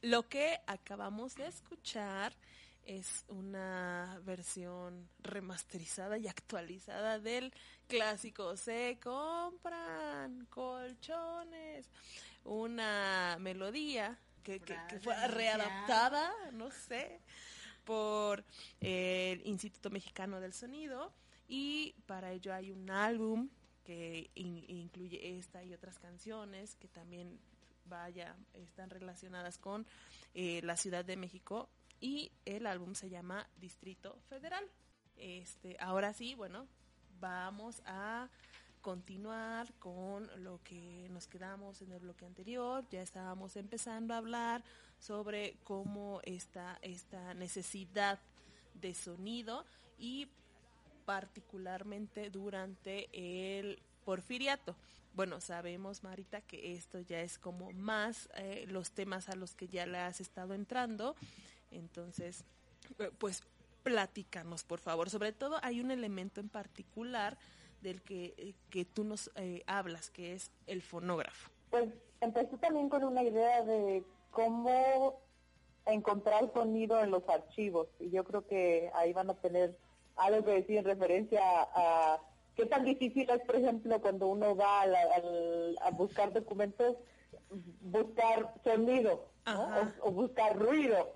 [0.05, 2.35] Lo que acabamos de escuchar
[2.85, 7.53] es una versión remasterizada y actualizada del
[7.89, 11.89] clásico Se compran colchones.
[12.45, 17.21] Una melodía que, que- que fue readaptada, no sé,
[17.85, 18.45] por
[18.81, 21.15] el Instituto Mexicano del Sonido
[21.49, 23.49] y para ello hay un álbum
[23.85, 27.39] que in- incluye esta y otras canciones que también
[27.87, 29.87] vaya están relacionadas con
[30.35, 31.69] eh, la Ciudad de México
[32.01, 34.65] y el álbum se llama Distrito Federal.
[35.17, 36.67] Este, ahora sí, bueno,
[37.21, 38.29] vamos a
[38.81, 42.87] continuar con lo que nos quedamos en el bloque anterior.
[42.91, 44.63] Ya estábamos empezando a hablar
[44.99, 48.21] sobre cómo está esta necesidad
[48.75, 49.65] de sonido
[49.97, 50.29] y
[51.07, 54.77] particularmente durante el porfiriato.
[55.15, 59.69] Bueno, sabemos, Marita, que esto ya es como más eh, los temas a los que
[59.69, 61.15] ya le has estado entrando.
[61.71, 62.45] Entonces,
[62.99, 63.43] eh, pues
[63.85, 65.11] platícanos, por favor.
[65.11, 67.39] Sobre todo hay un elemento en particular
[67.81, 71.51] del que, eh, que tú nos eh, hablas, que es el fonógrafo.
[71.71, 71.89] Pues
[72.21, 75.21] empecé también con una idea de cómo
[75.87, 79.79] encontrar sonido en los archivos y yo creo que ahí van a tener
[80.17, 82.21] algo que decir en referencia a
[82.57, 84.99] qué tan difícil es, por ejemplo, cuando uno va a, la-
[85.83, 86.97] a buscar documentos,
[87.81, 89.53] buscar sonido ¿no?
[89.53, 89.95] Ajá.
[90.03, 91.13] o, o buscar ruido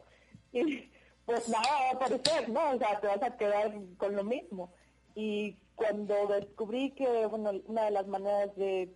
[0.52, 0.90] y
[1.24, 2.70] pues nada va a aparecer, ¿no?
[2.70, 4.72] O sea, te vas a quedar con lo mismo.
[5.14, 8.94] Y cuando descubrí que, bueno, una de las maneras de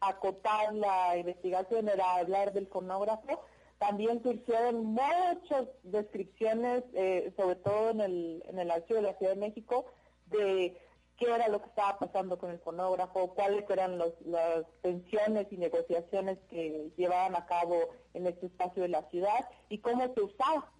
[0.00, 3.40] acotar la investigación era hablar del fonógrafo,
[3.78, 9.32] también surgieron muchas descripciones, eh, sobre todo en el, en el archivo de la Ciudad
[9.34, 9.86] de México,
[10.26, 10.78] de
[11.16, 15.56] qué era lo que estaba pasando con el fonógrafo, cuáles eran los- las tensiones y
[15.56, 20.70] negociaciones que llevaban a cabo en este espacio de la ciudad y cómo se usaba.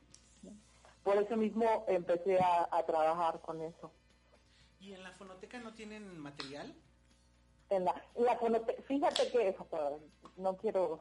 [1.03, 3.93] Por eso mismo empecé a, a trabajar con eso.
[4.80, 6.74] ¿Y en la fonoteca no tienen material?
[7.70, 9.57] En la, en la fonote- fíjate que
[10.37, 11.01] no quiero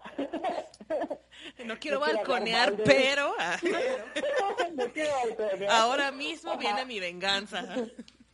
[1.65, 3.57] No quiero balconear, pero ah,
[4.75, 5.71] no quiero balconear.
[5.71, 6.59] ahora mismo Ajá.
[6.59, 7.63] viene mi venganza.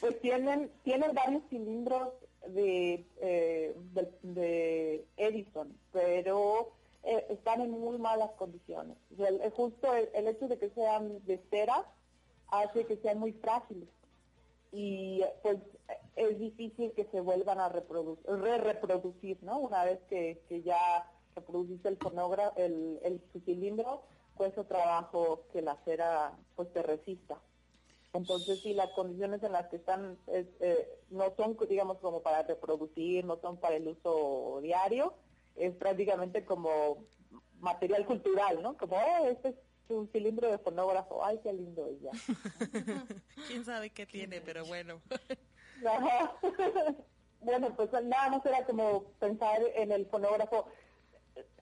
[0.00, 2.08] Pues tienen, tienen varios cilindros
[2.46, 3.74] de, eh,
[4.22, 6.72] de, Edison, pero
[7.04, 8.96] eh, están en muy malas condiciones.
[9.12, 11.86] O sea, justo el, el hecho de que sean de cera
[12.48, 13.88] hace que sean muy frágiles
[14.72, 15.58] y pues
[16.16, 19.58] es difícil que se vuelvan a reproducir, re-reproducir, ¿no?
[19.58, 24.02] Una vez que, que ya reproduciste el fonógrafo, el, el, su cilindro,
[24.36, 27.38] cuesta trabajo que la cera pues te resista.
[28.12, 32.42] Entonces, sí, las condiciones en las que están es, eh, no son, digamos, como para
[32.42, 35.14] reproducir, no son para el uso diario,
[35.54, 37.04] es prácticamente como
[37.60, 38.76] material cultural, ¿no?
[38.76, 39.54] Como, oh, este es
[39.88, 42.10] un cilindro de fonógrafo, ay, qué lindo y ya.
[43.46, 45.00] Quién sabe qué tiene, pero bueno.
[47.42, 50.66] Bueno, pues nada más era como pensar en el fonógrafo.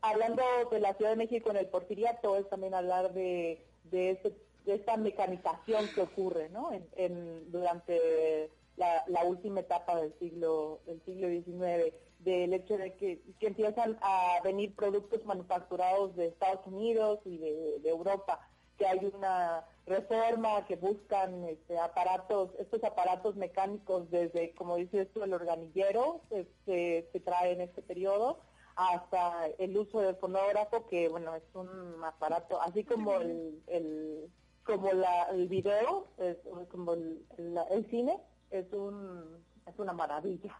[0.00, 0.42] Hablando
[0.72, 4.74] de la Ciudad de México en el porfiriato, es también hablar de, de, ese- de
[4.74, 6.72] esta mecanización que ocurre ¿no?
[6.72, 12.94] en, en- durante la, la última etapa del siglo del siglo XIX, del hecho de
[12.94, 18.40] que, que empiezan a venir productos manufacturados de Estados Unidos y de, Europa,
[18.76, 25.22] que hay una reforma que buscan este, aparatos, estos aparatos mecánicos desde, como dices tú,
[25.22, 26.20] el organillero
[26.66, 28.38] se, se trae en este periodo,
[28.76, 34.30] hasta el uso del fonógrafo, que bueno, es un aparato, así como el, el
[34.68, 36.36] como la, el video, es,
[36.70, 38.18] como el, el- cine,
[38.50, 40.56] es un es una maravilla.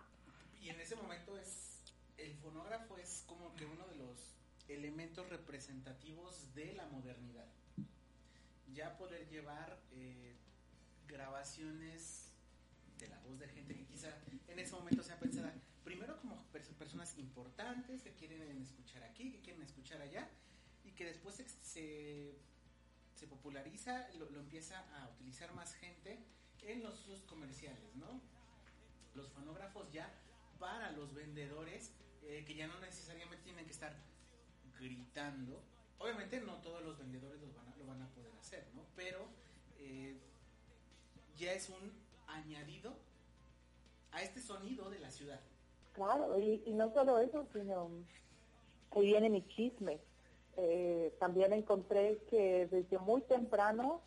[0.61, 1.83] Y en ese momento es
[2.17, 4.35] el fonógrafo es como que uno de los
[4.69, 7.47] elementos representativos de la modernidad.
[8.75, 10.37] Ya poder llevar eh,
[11.07, 12.31] grabaciones
[12.99, 14.09] de la voz de gente que quizá
[14.49, 15.55] en ese momento sea pensada
[15.85, 20.29] primero como pers- personas importantes que quieren escuchar aquí, que quieren escuchar allá
[20.85, 22.35] y que después se,
[23.19, 26.19] se, populariza, lo, empieza a utilizar más gente
[26.63, 28.21] en los usos comerciales, ¿no?
[29.15, 30.09] los fonógrafos ya
[30.61, 31.93] para los vendedores
[32.23, 33.93] eh, que ya no necesariamente tienen que estar
[34.79, 35.61] gritando.
[35.99, 38.83] Obviamente no todos los vendedores los van a- lo van a poder hacer, ¿no?
[38.95, 39.27] Pero
[39.79, 40.17] eh,
[41.37, 41.93] ya es un
[42.29, 42.95] añadido
[44.13, 45.41] a este sonido de la ciudad.
[45.95, 47.91] Claro, y, no solo eso, sino
[48.93, 50.01] ahí viene mi chisme.
[50.61, 54.01] Eh, también encontré que desde muy temprano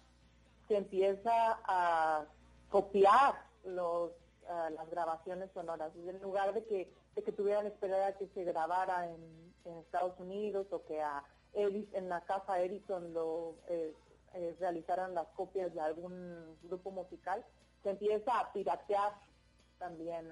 [0.68, 1.32] se empieza
[1.64, 2.26] a
[2.70, 4.12] copiar los
[4.50, 5.94] ah, las grabaciones sonoras.
[5.96, 9.42] En lugar de que, de que tuvieran esperar a que se grabara en,
[9.80, 11.24] Estados Unidos o que a
[11.54, 13.94] Edis- en la casa Edison lo eh,
[14.34, 17.46] eh, realizaran las copias de algún grupo musical,
[17.84, 19.14] se empieza a piratear
[19.78, 20.28] también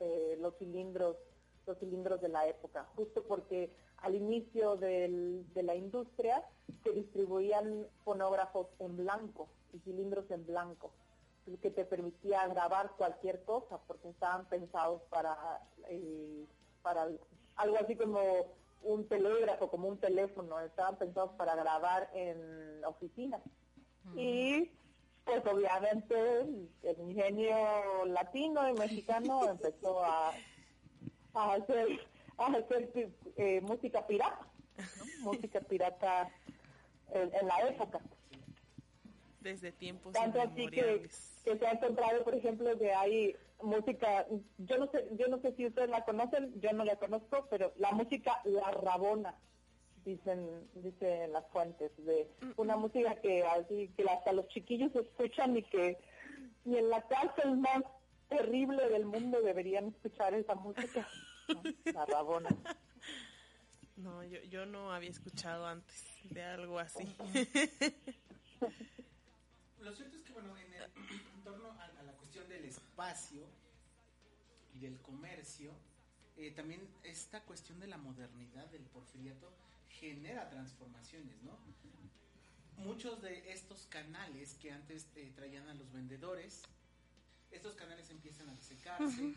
[0.00, 1.16] eh, los cilindros
[1.66, 3.70] los cilindros de la época, justo porque
[4.04, 6.44] al inicio del- de la industria
[6.82, 10.92] se distribuían fonógrafos en blanco y cilindros en blanco,
[11.62, 15.34] que te permitía grabar cualquier cosa, porque estaban pensados para,
[15.88, 16.44] eh,
[16.82, 17.08] para
[17.56, 18.18] algo así como
[18.82, 23.40] un telégrafo, como un teléfono, estaban pensados para grabar en oficinas.
[24.16, 24.70] Y
[25.24, 27.56] pues obviamente el, el ingenio
[28.06, 30.34] latino y mexicano empezó a,
[31.32, 31.88] a hacer,
[32.38, 32.90] a hacer
[33.36, 34.46] eh, música pirata,
[34.98, 35.04] ¿no?
[35.32, 36.30] música pirata
[37.12, 38.00] en, en la época.
[39.40, 41.06] Desde tiempos Tanto así que,
[41.44, 44.26] que se ha encontrado, por ejemplo, que hay música,
[44.58, 47.72] yo no sé, yo no sé si ustedes la conocen, yo no la conozco, pero
[47.76, 49.34] la música La Rabona,
[50.04, 55.62] dicen, dicen las fuentes, de una música que así que hasta los chiquillos escuchan y
[55.62, 55.98] que
[56.64, 57.82] ni en la cárcel más
[58.28, 61.06] terrible del mundo deberían escuchar esa música.
[61.48, 61.62] ¿no?
[61.92, 62.50] La Rabona.
[63.96, 67.04] No, yo, yo no había escuchado antes de algo así.
[69.80, 73.46] Lo cierto es que, bueno, en, el, en torno a, a la cuestión del espacio
[74.74, 75.72] y del comercio,
[76.36, 79.52] eh, también esta cuestión de la modernidad del porfiriato
[79.88, 81.56] genera transformaciones, ¿no?
[82.78, 86.62] Muchos de estos canales que antes eh, traían a los vendedores,
[87.52, 89.34] estos canales empiezan a secarse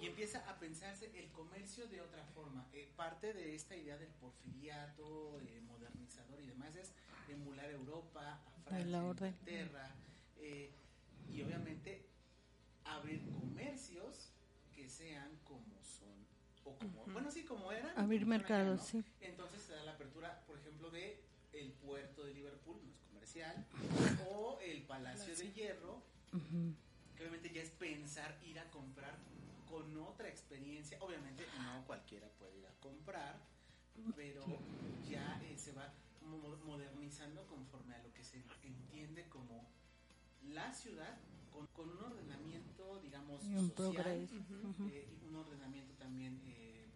[0.00, 2.66] y empieza a pensarse el comercio de otra forma.
[2.72, 6.92] Eh, parte de esta idea del porfiriato, eh, modernizador y demás es
[7.28, 8.86] emular Europa, a Francia.
[8.86, 9.90] Inglaterra,
[10.38, 10.70] eh,
[11.30, 12.06] y obviamente
[12.84, 14.30] abrir comercios
[14.74, 16.26] que sean como son,
[16.64, 17.98] o como, bueno, sí, como eran.
[17.98, 18.84] Abrir mercados, ¿no?
[18.86, 19.04] sí.
[19.20, 21.20] Entonces se da la apertura, por ejemplo, de
[21.52, 23.66] el puerto de Liverpool, no es comercial,
[24.28, 26.02] o el Palacio de Hierro,
[27.16, 29.16] que obviamente ya es pensar ir a comprar
[29.68, 30.98] con otra experiencia.
[31.00, 33.38] Obviamente no cualquiera puede ir a comprar,
[34.16, 34.44] pero
[35.08, 35.92] ya eh, se va
[36.22, 39.68] mo- modernizando conforme a lo que se entiende como
[40.42, 41.18] la ciudad
[41.52, 44.34] con, con un ordenamiento, digamos, Y un social, progreso.
[44.90, 46.86] eh, y un ordenamiento también eh,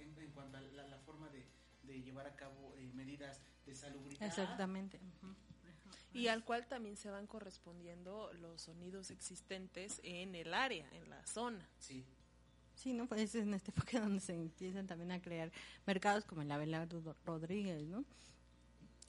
[0.00, 1.44] en, en cuanto a la, la forma de,
[1.82, 4.26] de llevar a cabo eh, medidas de salubridad.
[4.26, 5.00] Exactamente.
[6.12, 11.24] Y al cual también se van correspondiendo los sonidos existentes en el área, en la
[11.26, 11.68] zona.
[11.78, 12.04] Sí.
[12.74, 13.06] Sí, ¿no?
[13.06, 15.52] Pues es en esta época donde se empiezan también a crear
[15.86, 18.04] mercados como el Abelardo Rodríguez, ¿no?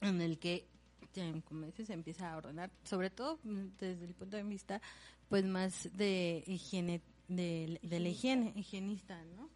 [0.00, 0.66] En el que,
[1.14, 4.80] ya, como dices, se empieza a ordenar, sobre todo mm, desde el punto de vista,
[5.28, 9.48] pues más de higiene, de, de la higiene, higienista, ¿no?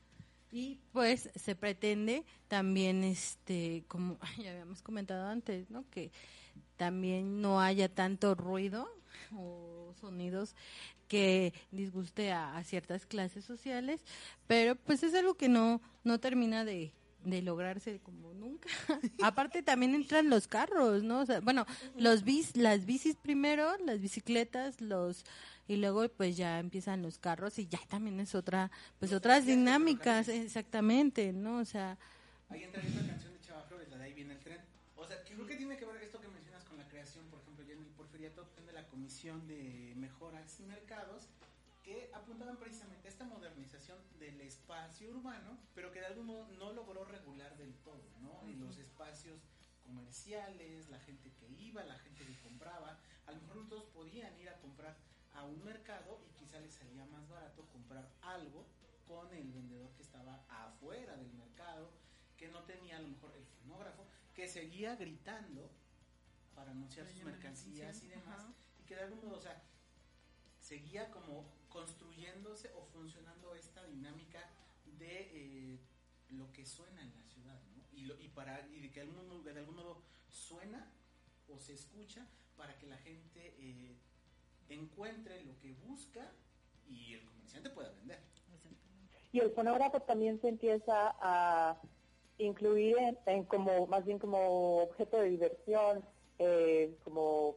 [0.54, 5.84] Y pues se pretende también, este, como ya habíamos comentado antes, ¿no?
[5.90, 6.12] Que
[6.76, 8.88] también no haya tanto ruido
[9.36, 10.54] o sonidos
[11.08, 14.00] que disguste a, ciertas clases sociales,
[14.46, 16.92] pero pues es algo que no, no termina de,
[17.24, 18.68] de lograrse como nunca.
[19.24, 21.24] Aparte también entran los carros, ¿no?
[21.42, 25.24] Bueno, los bis, las bicis primero, las bicicletas, los
[25.66, 30.28] y luego pues ya empiezan los carros y ya también es otra, pues otras dinámicas,
[30.28, 31.58] exactamente, ¿no?
[31.58, 31.98] O sea,
[32.50, 34.60] Ahí entra esta canción de Chava Flores, la de ahí viene el tren.
[34.96, 37.40] O sea, que creo que tiene que ver esto que mencionas con la creación, por
[37.40, 41.28] ejemplo, ya en el Porfiriato de la Comisión de Mejoras y Mercados,
[41.82, 46.72] que apuntaban precisamente a esta modernización del espacio urbano, pero que de algún modo no
[46.72, 48.48] logró regular del todo, ¿no?
[48.48, 49.40] Y los espacios
[49.84, 54.48] comerciales, la gente que iba, la gente que compraba, a lo mejor todos podían ir
[54.48, 54.96] a comprar
[55.44, 58.66] a un mercado y quizá les salía más barato comprar algo
[59.06, 61.90] con el vendedor que estaba afuera del mercado,
[62.36, 65.70] que no tenía a lo mejor el fonógrafo, que seguía gritando
[66.54, 68.46] para anunciar sus mercancías y demás,
[68.80, 69.62] y que de algún modo, o sea,
[70.58, 74.50] seguía como construyéndose o funcionando esta dinámica
[74.98, 75.78] de eh,
[76.30, 77.84] lo que suena en la ciudad, ¿no?
[77.92, 80.90] Y, lo, y para y de que de algún, modo, de algún modo suena
[81.48, 82.26] o se escucha
[82.56, 83.96] para que la gente eh,
[84.68, 86.32] encuentre lo que busca
[86.88, 88.20] y el comerciante pueda vender.
[89.32, 91.76] Y el fonógrafo también se empieza a
[92.38, 92.96] incluir
[93.26, 96.04] en, como, más bien como objeto de diversión,
[96.38, 97.56] eh, como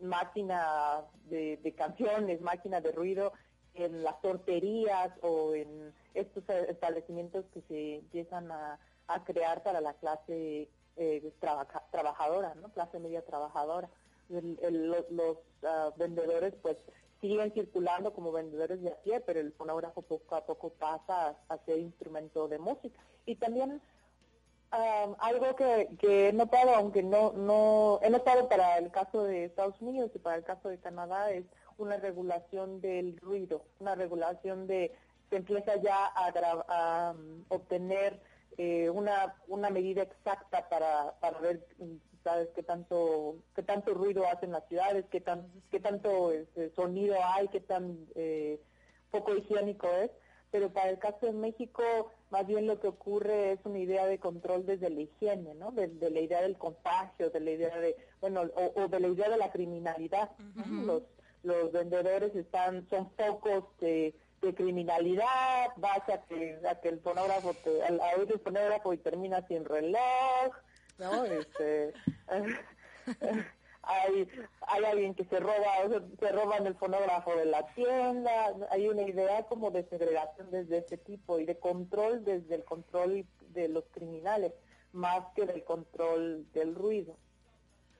[0.00, 3.32] máquina de, de canciones, máquina de ruido
[3.74, 8.78] en las torterías o en estos establecimientos que se empiezan a,
[9.08, 12.70] a crear para la clase eh, trabaja- trabajadora, ¿no?
[12.72, 13.90] Clase media trabajadora.
[14.30, 16.76] El- los los, ah, vendedores pues
[17.20, 21.58] siguen circulando como vendedores de a pie, pero el fonógrafo poco a poco pasa a,
[21.64, 22.98] ser instrumento de música.
[23.24, 23.80] Y también
[24.72, 29.44] um, algo que, que he notado, aunque no, no he notado para el caso de
[29.44, 31.44] Estados Unidos y para el caso de Canadá, es
[31.78, 34.94] una regulación del ruido, una regulación de,
[35.30, 38.20] se empieza ya a, gra- um, obtener
[38.58, 41.66] eh, una, una medida exacta para, para ver,
[42.24, 47.16] sabes, qué tanto, qué tanto ruido hacen las ciudades, qué tan, qué tanto este, sonido
[47.22, 48.60] hay, qué tan eh,
[49.10, 50.10] poco higiénico es.
[50.50, 51.82] Pero para el caso de México,
[52.30, 55.72] más bien lo que ocurre es una idea de control desde la higiene, ¿no?
[55.72, 59.08] De, de la idea del contagio, de la idea de, bueno, o, o de la
[59.08, 60.30] idea de la criminalidad.
[60.54, 60.84] ¿no?
[60.84, 61.02] Los,
[61.42, 67.54] los vendedores están, son focos de, de criminalidad, vas a que, a que el fonógrafo,
[67.54, 70.54] te, a oír el fonógrafo y termina sin reloj,
[70.98, 71.24] ¿no?
[71.24, 71.92] Este,
[73.82, 74.28] hay,
[74.62, 75.64] hay alguien que se roba,
[76.18, 80.96] se roban el fonógrafo de la tienda, hay una idea como de segregación desde ese
[80.98, 84.52] tipo y de control desde el control de los criminales,
[84.92, 87.16] más que del control del ruido.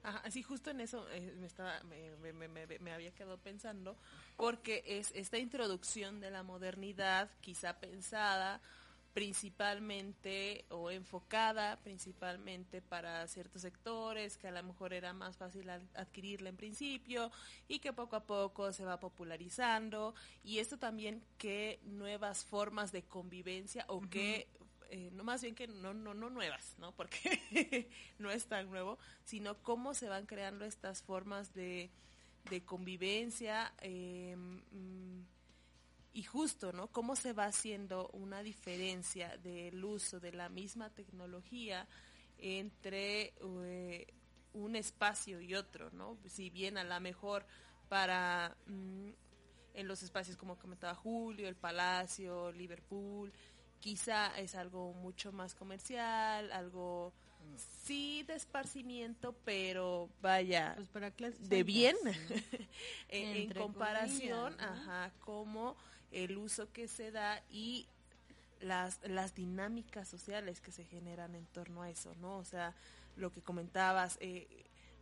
[0.03, 3.97] Ajá, sí, justo en eso eh, me, estaba, me, me, me- me había quedado pensando,
[4.37, 8.61] porque es esta introducción de la modernidad, quizá pensada
[9.15, 15.81] principalmente o enfocada principalmente para ciertos sectores que a lo mejor era más fácil ad-
[15.95, 17.31] adquirirla en principio
[17.69, 20.13] y que poco a poco se va popularizando.
[20.43, 24.49] Y esto también que nuevas formas de convivencia o que
[24.89, 27.89] eh, no más bien que no no no nuevas no porque
[28.19, 31.89] no es tan nuevo sino cómo se van creando estas formas de
[32.49, 35.21] de convivencia eh, mm,
[36.15, 36.87] y justo, ¿no?
[36.87, 41.85] Cómo se va haciendo una diferencia del uso de la misma tecnología
[42.37, 44.07] entre eh,
[44.53, 46.17] un espacio y otro, ¿no?
[46.29, 47.45] Si bien a lo mejor
[47.89, 49.09] para mm,
[49.73, 53.33] en los espacios como comentaba Julio, el Palacio, Liverpool,
[53.81, 57.13] quizá es algo mucho más comercial, algo
[57.83, 61.97] sí de esparcimiento, pero vaya, Pues para de bien
[63.09, 64.91] en, comparación, comillas, ¿no?
[64.91, 65.75] ajá, como
[66.23, 67.87] el uso que se da y
[68.59, 72.37] las, las dinámicas sociales que se generan en torno a eso, ¿no?
[72.37, 72.73] O sea,
[73.15, 74.47] lo que comentabas, eh,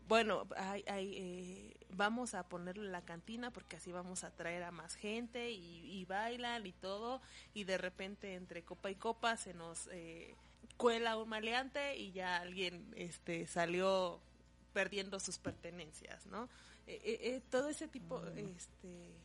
[0.08, 4.72] bueno, hay, hay, eh, vamos a ponerle la cantina porque así vamos a atraer a
[4.72, 7.22] más gente y, y bailan y todo,
[7.54, 10.36] y de repente entre copa y copa se nos eh,
[10.78, 14.20] cuela un maleante y ya alguien este salió
[14.74, 16.50] perdiendo sus pertenencias, ¿no?
[16.88, 19.16] Eh, eh, eh, todo ese tipo este,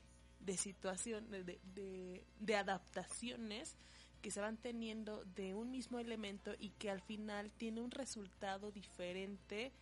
[0.52, 3.76] de situaciones, de, de, de adaptaciones
[4.22, 8.72] que se van teniendo de un mismo elemento y que al final tiene un resultado
[8.72, 9.72] diferente,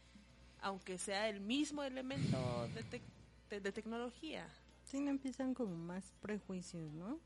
[0.60, 3.02] aunque sea el mismo elemento de, tec-
[3.48, 4.46] de- de tecnología.
[4.84, 7.18] Sí, no empiezan como más prejuicios, ¿no?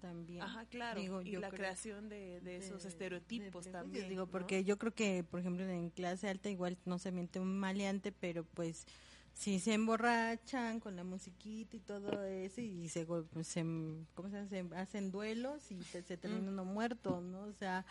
[0.00, 0.42] También.
[0.42, 1.00] Ajá, claro.
[1.00, 4.08] Digo, y yo la creo- creación de, de esos de- estereotipos también.
[4.08, 4.30] Digo, ¿no?
[4.30, 8.10] porque yo creo que, por ejemplo, en clase alta igual no se miente un maleante,
[8.12, 8.86] pero pues
[9.34, 13.06] si se emborrachan con la musiquita y todo eso y se,
[13.44, 13.64] se
[14.14, 14.44] ¿cómo se
[14.76, 17.42] hacen duelos y te- se termina uno muerto, ¿no?
[17.44, 17.84] O sea,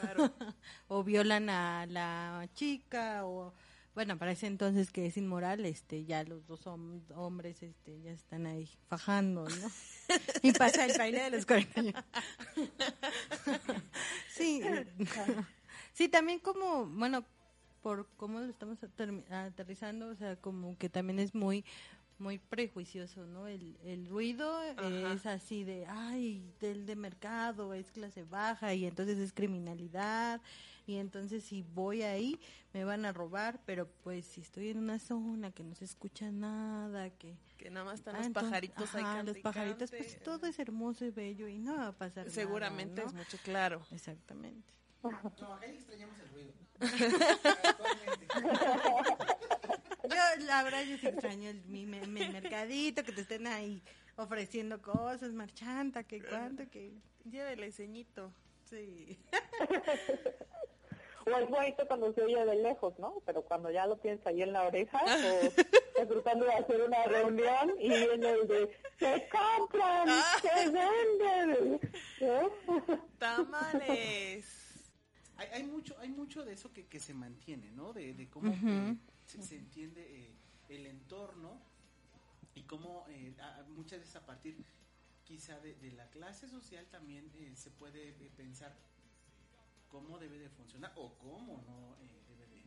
[0.00, 0.32] Claro.
[0.88, 3.52] o violan a la chica o
[3.94, 8.10] bueno, para ese entonces que es inmoral, este, ya los dos hom- hombres, este, ya
[8.10, 9.70] están ahí fajando, ¿no?
[10.42, 11.94] y pasa el baile de los 40 años.
[14.28, 14.60] sí,
[15.92, 17.24] sí, también como, bueno,
[17.84, 18.78] por cómo lo estamos
[19.30, 21.64] aterrizando, o sea, como que también es muy
[22.16, 23.48] muy prejuicioso, ¿no?
[23.48, 25.12] El, el ruido Ajá.
[25.12, 30.40] es así de, ay, del de mercado, es clase baja y entonces es criminalidad
[30.86, 32.38] y entonces si voy ahí
[32.72, 36.30] me van a robar, pero pues si estoy en una zona que no se escucha
[36.30, 37.36] nada, que...
[37.58, 40.04] que nada más están Ah, los entonces, pajaritos ahí ajá, cante los pajaritos, cante.
[40.04, 43.08] pues todo es hermoso y bello y no va a pasar nada, Seguramente ¿no?
[43.08, 43.82] es mucho claro.
[43.90, 44.72] Exactamente.
[45.02, 46.52] No, acá extrañamos el ruido.
[50.04, 53.82] Yo, la verdad, yo sí extraño el, mi, mi- mi mercadito, que te estén ahí
[54.16, 56.92] ofreciendo cosas, marchanta, que cuánto, que...
[57.24, 58.32] Llévele, ceñito.
[58.68, 59.18] Sí.
[61.26, 63.22] O es bonito cuando se oye de lejos, ¿no?
[63.24, 65.08] Pero cuando ya lo tienes ahí en la oreja, o
[65.96, 70.08] estás tratando de hacer una reunión y viene el de ¡se compran!
[70.42, 71.80] ¡se venden!
[72.20, 72.50] ¿no?
[73.18, 74.63] Tamales.
[75.36, 77.92] Hay, hay mucho hay mucho de eso que, que se mantiene, ¿no?
[77.92, 80.30] De, de cómo eh, se, se entiende eh,
[80.68, 81.58] el entorno
[82.54, 83.34] y cómo eh,
[83.74, 84.56] muchas veces a partir
[85.24, 88.76] quizá de, de la clase social también eh, se puede pensar
[89.90, 91.96] cómo debe de funcionar o cómo no
[92.28, 92.62] debe de,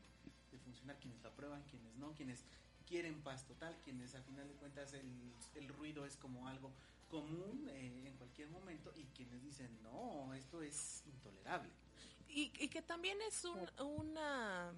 [0.51, 2.43] de funcionar, quienes lo aprueban, quienes no, quienes
[2.85, 6.71] quieren paz total, quienes al final de cuentas el, el ruido es como algo
[7.09, 11.69] común en cualquier momento y quienes dicen, no, esto es intolerable.
[12.29, 14.73] Y, y que también es un- una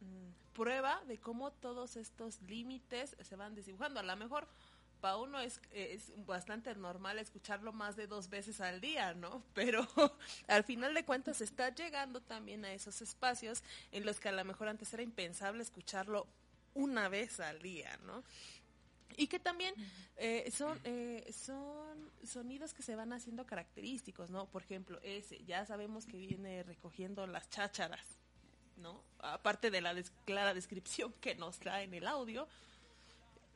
[0.00, 4.00] mm, prueba de cómo todos estos límites se van desdibujando.
[4.00, 4.46] A lo mejor
[5.00, 9.42] para uno es, es bastante normal escucharlo más de dos veces al día, ¿no?
[9.54, 9.86] Pero
[10.46, 14.44] al final de cuentas está llegando también a esos espacios en los que a lo
[14.44, 16.26] mejor antes era impensable escucharlo
[16.74, 18.22] una vez al día, ¿no?
[19.16, 19.74] Y que también
[20.16, 24.46] eh, son, eh, son sonidos que se van haciendo característicos, ¿no?
[24.46, 28.06] Por ejemplo, ese, ya sabemos que viene recogiendo las chácharas,
[28.76, 29.02] ¿no?
[29.18, 32.46] Aparte de la des- clara descripción que nos da en el audio,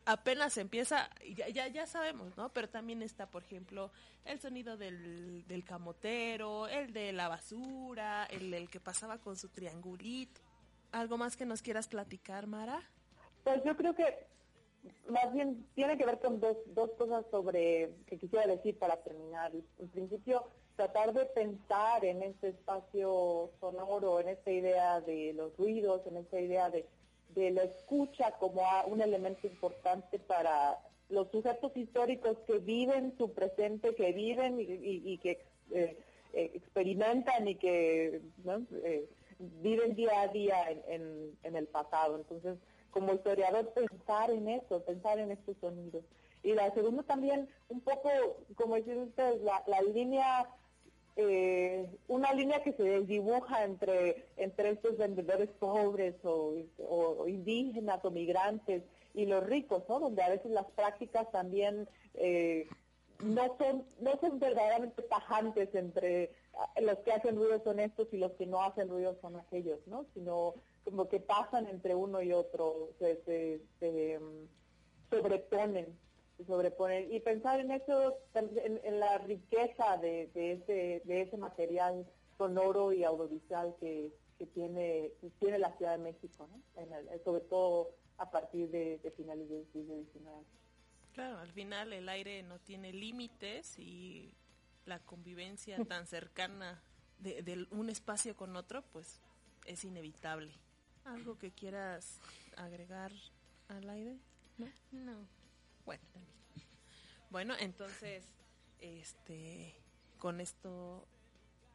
[0.05, 2.49] apenas empieza, ya, ya, ya sabemos, ¿no?
[2.53, 3.91] Pero también está, por ejemplo,
[4.25, 9.49] el sonido del, del camotero, el de la basura, el del que pasaba con su
[9.49, 10.41] triangulito.
[10.93, 12.81] ¿Algo más que nos quieras platicar, Mara?
[13.43, 14.27] Pues yo creo que
[15.09, 19.53] más bien tiene que ver con dos, dos cosas sobre que quisiera decir para terminar.
[19.79, 20.45] En principio,
[20.77, 26.41] tratar de pensar en este espacio sonoro, en esta idea de los ruidos, en esta
[26.41, 26.87] idea de,
[27.35, 30.79] de la escucha como a- un elemento importante para
[31.09, 34.65] los sujetos históricos que viven su presente, que viven y,
[35.13, 35.97] y- que eh,
[36.33, 38.21] experimentan y que.
[38.85, 39.09] Eh,
[39.39, 42.17] viven día a día en- en el pasado.
[42.17, 42.59] Entonces,
[42.97, 46.03] como historiador, pensar en eso, pensar en estos sonidos.
[46.43, 48.09] Y la segunda también, un poco,
[48.55, 50.49] como dicen ustedes, la, la línea,
[51.17, 58.11] eh, una línea que se desdibuja entre, entre estos vendedores pobres o, o indígenas o
[58.11, 58.83] migrantes
[59.13, 60.01] y los ricos, ¿no?
[60.01, 62.67] Donde a veces las prácticas también eh,
[63.23, 66.31] no son no son verdaderamente tajantes entre
[66.81, 70.07] los que hacen ruidos honestos y los que no hacen ruidos son aquellos, ¿no?
[70.15, 70.55] Sino
[70.87, 74.49] como que pasan entre uno y otro, se, se, se, mm,
[75.11, 75.99] sobreponen,
[76.37, 77.13] se sobreponen.
[77.13, 82.07] Y pensar en eso, en, en la riqueza de, de ese, de ese material
[82.39, 86.63] sonoro y audiovisual que, que tiene, que tiene la Ciudad de México, ¿no?
[86.81, 90.47] En el- sobre todo a partir de, de finales del siglo XIX.
[91.15, 94.37] Claro, al final el aire no tiene límites y
[94.85, 96.81] la convivencia tan cercana
[97.19, 99.21] de, de un espacio con otro, pues
[99.65, 100.53] es inevitable.
[101.07, 102.19] ¿Algo que quieras
[102.57, 103.13] agregar
[103.69, 104.17] al aire?
[104.59, 104.67] ¿No?
[104.91, 105.27] No.
[105.85, 106.03] Bueno.
[107.31, 108.25] Bueno, entonces,
[108.81, 109.75] este,
[110.19, 111.07] con esto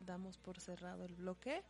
[0.05, 1.63] damos por cerrado el bloque.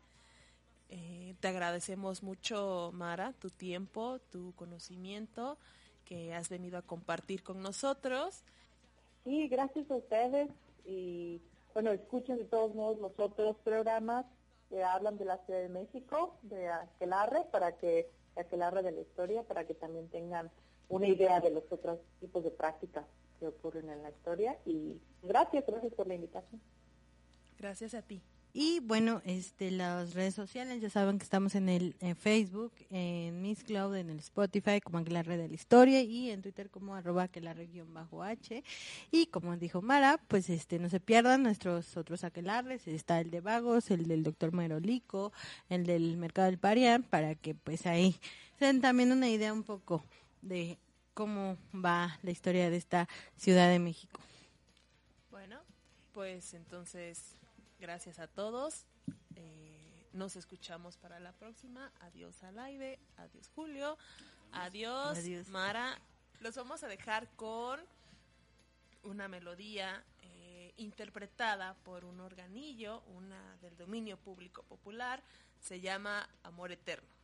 [0.89, 5.57] Eh, te agradecemos mucho, Mara, tu tiempo, tu conocimiento
[6.05, 8.43] que has venido a compartir con nosotros.
[9.24, 10.49] Sí, gracias a ustedes
[10.86, 11.39] y
[11.74, 14.26] bueno, escuchen de todos modos los otros programas
[14.72, 19.43] que hablan de la Ciudad de México, de Aquelarre, para que Aquelarre de la historia,
[19.43, 20.49] para que también tengan
[20.88, 23.05] una idea de los otros tipos de prácticas
[23.38, 26.61] que ocurren en la historia y gracias, gracias por la invitación.
[27.59, 28.24] Gracias a ti.
[28.54, 33.41] Y bueno, este, las redes sociales, ya saben que estamos en el en Facebook, en
[33.41, 37.24] Miss Cloud, en el Spotify como Aquelarre de la Historia y en Twitter como arroba
[37.24, 38.64] aquelarre-h.
[39.12, 43.39] Y como dijo Mara, pues este no se pierdan nuestros otros aquelarres, está el de
[43.39, 45.32] Vagos, el del doctor Merolico,
[45.70, 48.16] el del Mercado del Parián, para que pues ahí
[48.60, 50.04] se den también una idea un poco
[50.41, 50.78] de
[51.14, 54.20] cómo va la historia de esta Ciudad de México.
[55.30, 55.60] Bueno,
[56.14, 57.38] pues entonces,
[57.82, 58.86] gracias a todos.
[59.36, 61.91] Eh, nos escuchamos para la próxima.
[62.01, 62.99] Adiós al aire.
[63.17, 63.97] Adiós Julio.
[64.51, 65.49] Adiós, Adiós.
[65.49, 65.99] Mara.
[66.39, 67.79] Los vamos a dejar con
[69.03, 75.23] una melodía eh, interpretada por un organillo, una del dominio público popular.
[75.59, 77.20] Se llama Amor Eterno.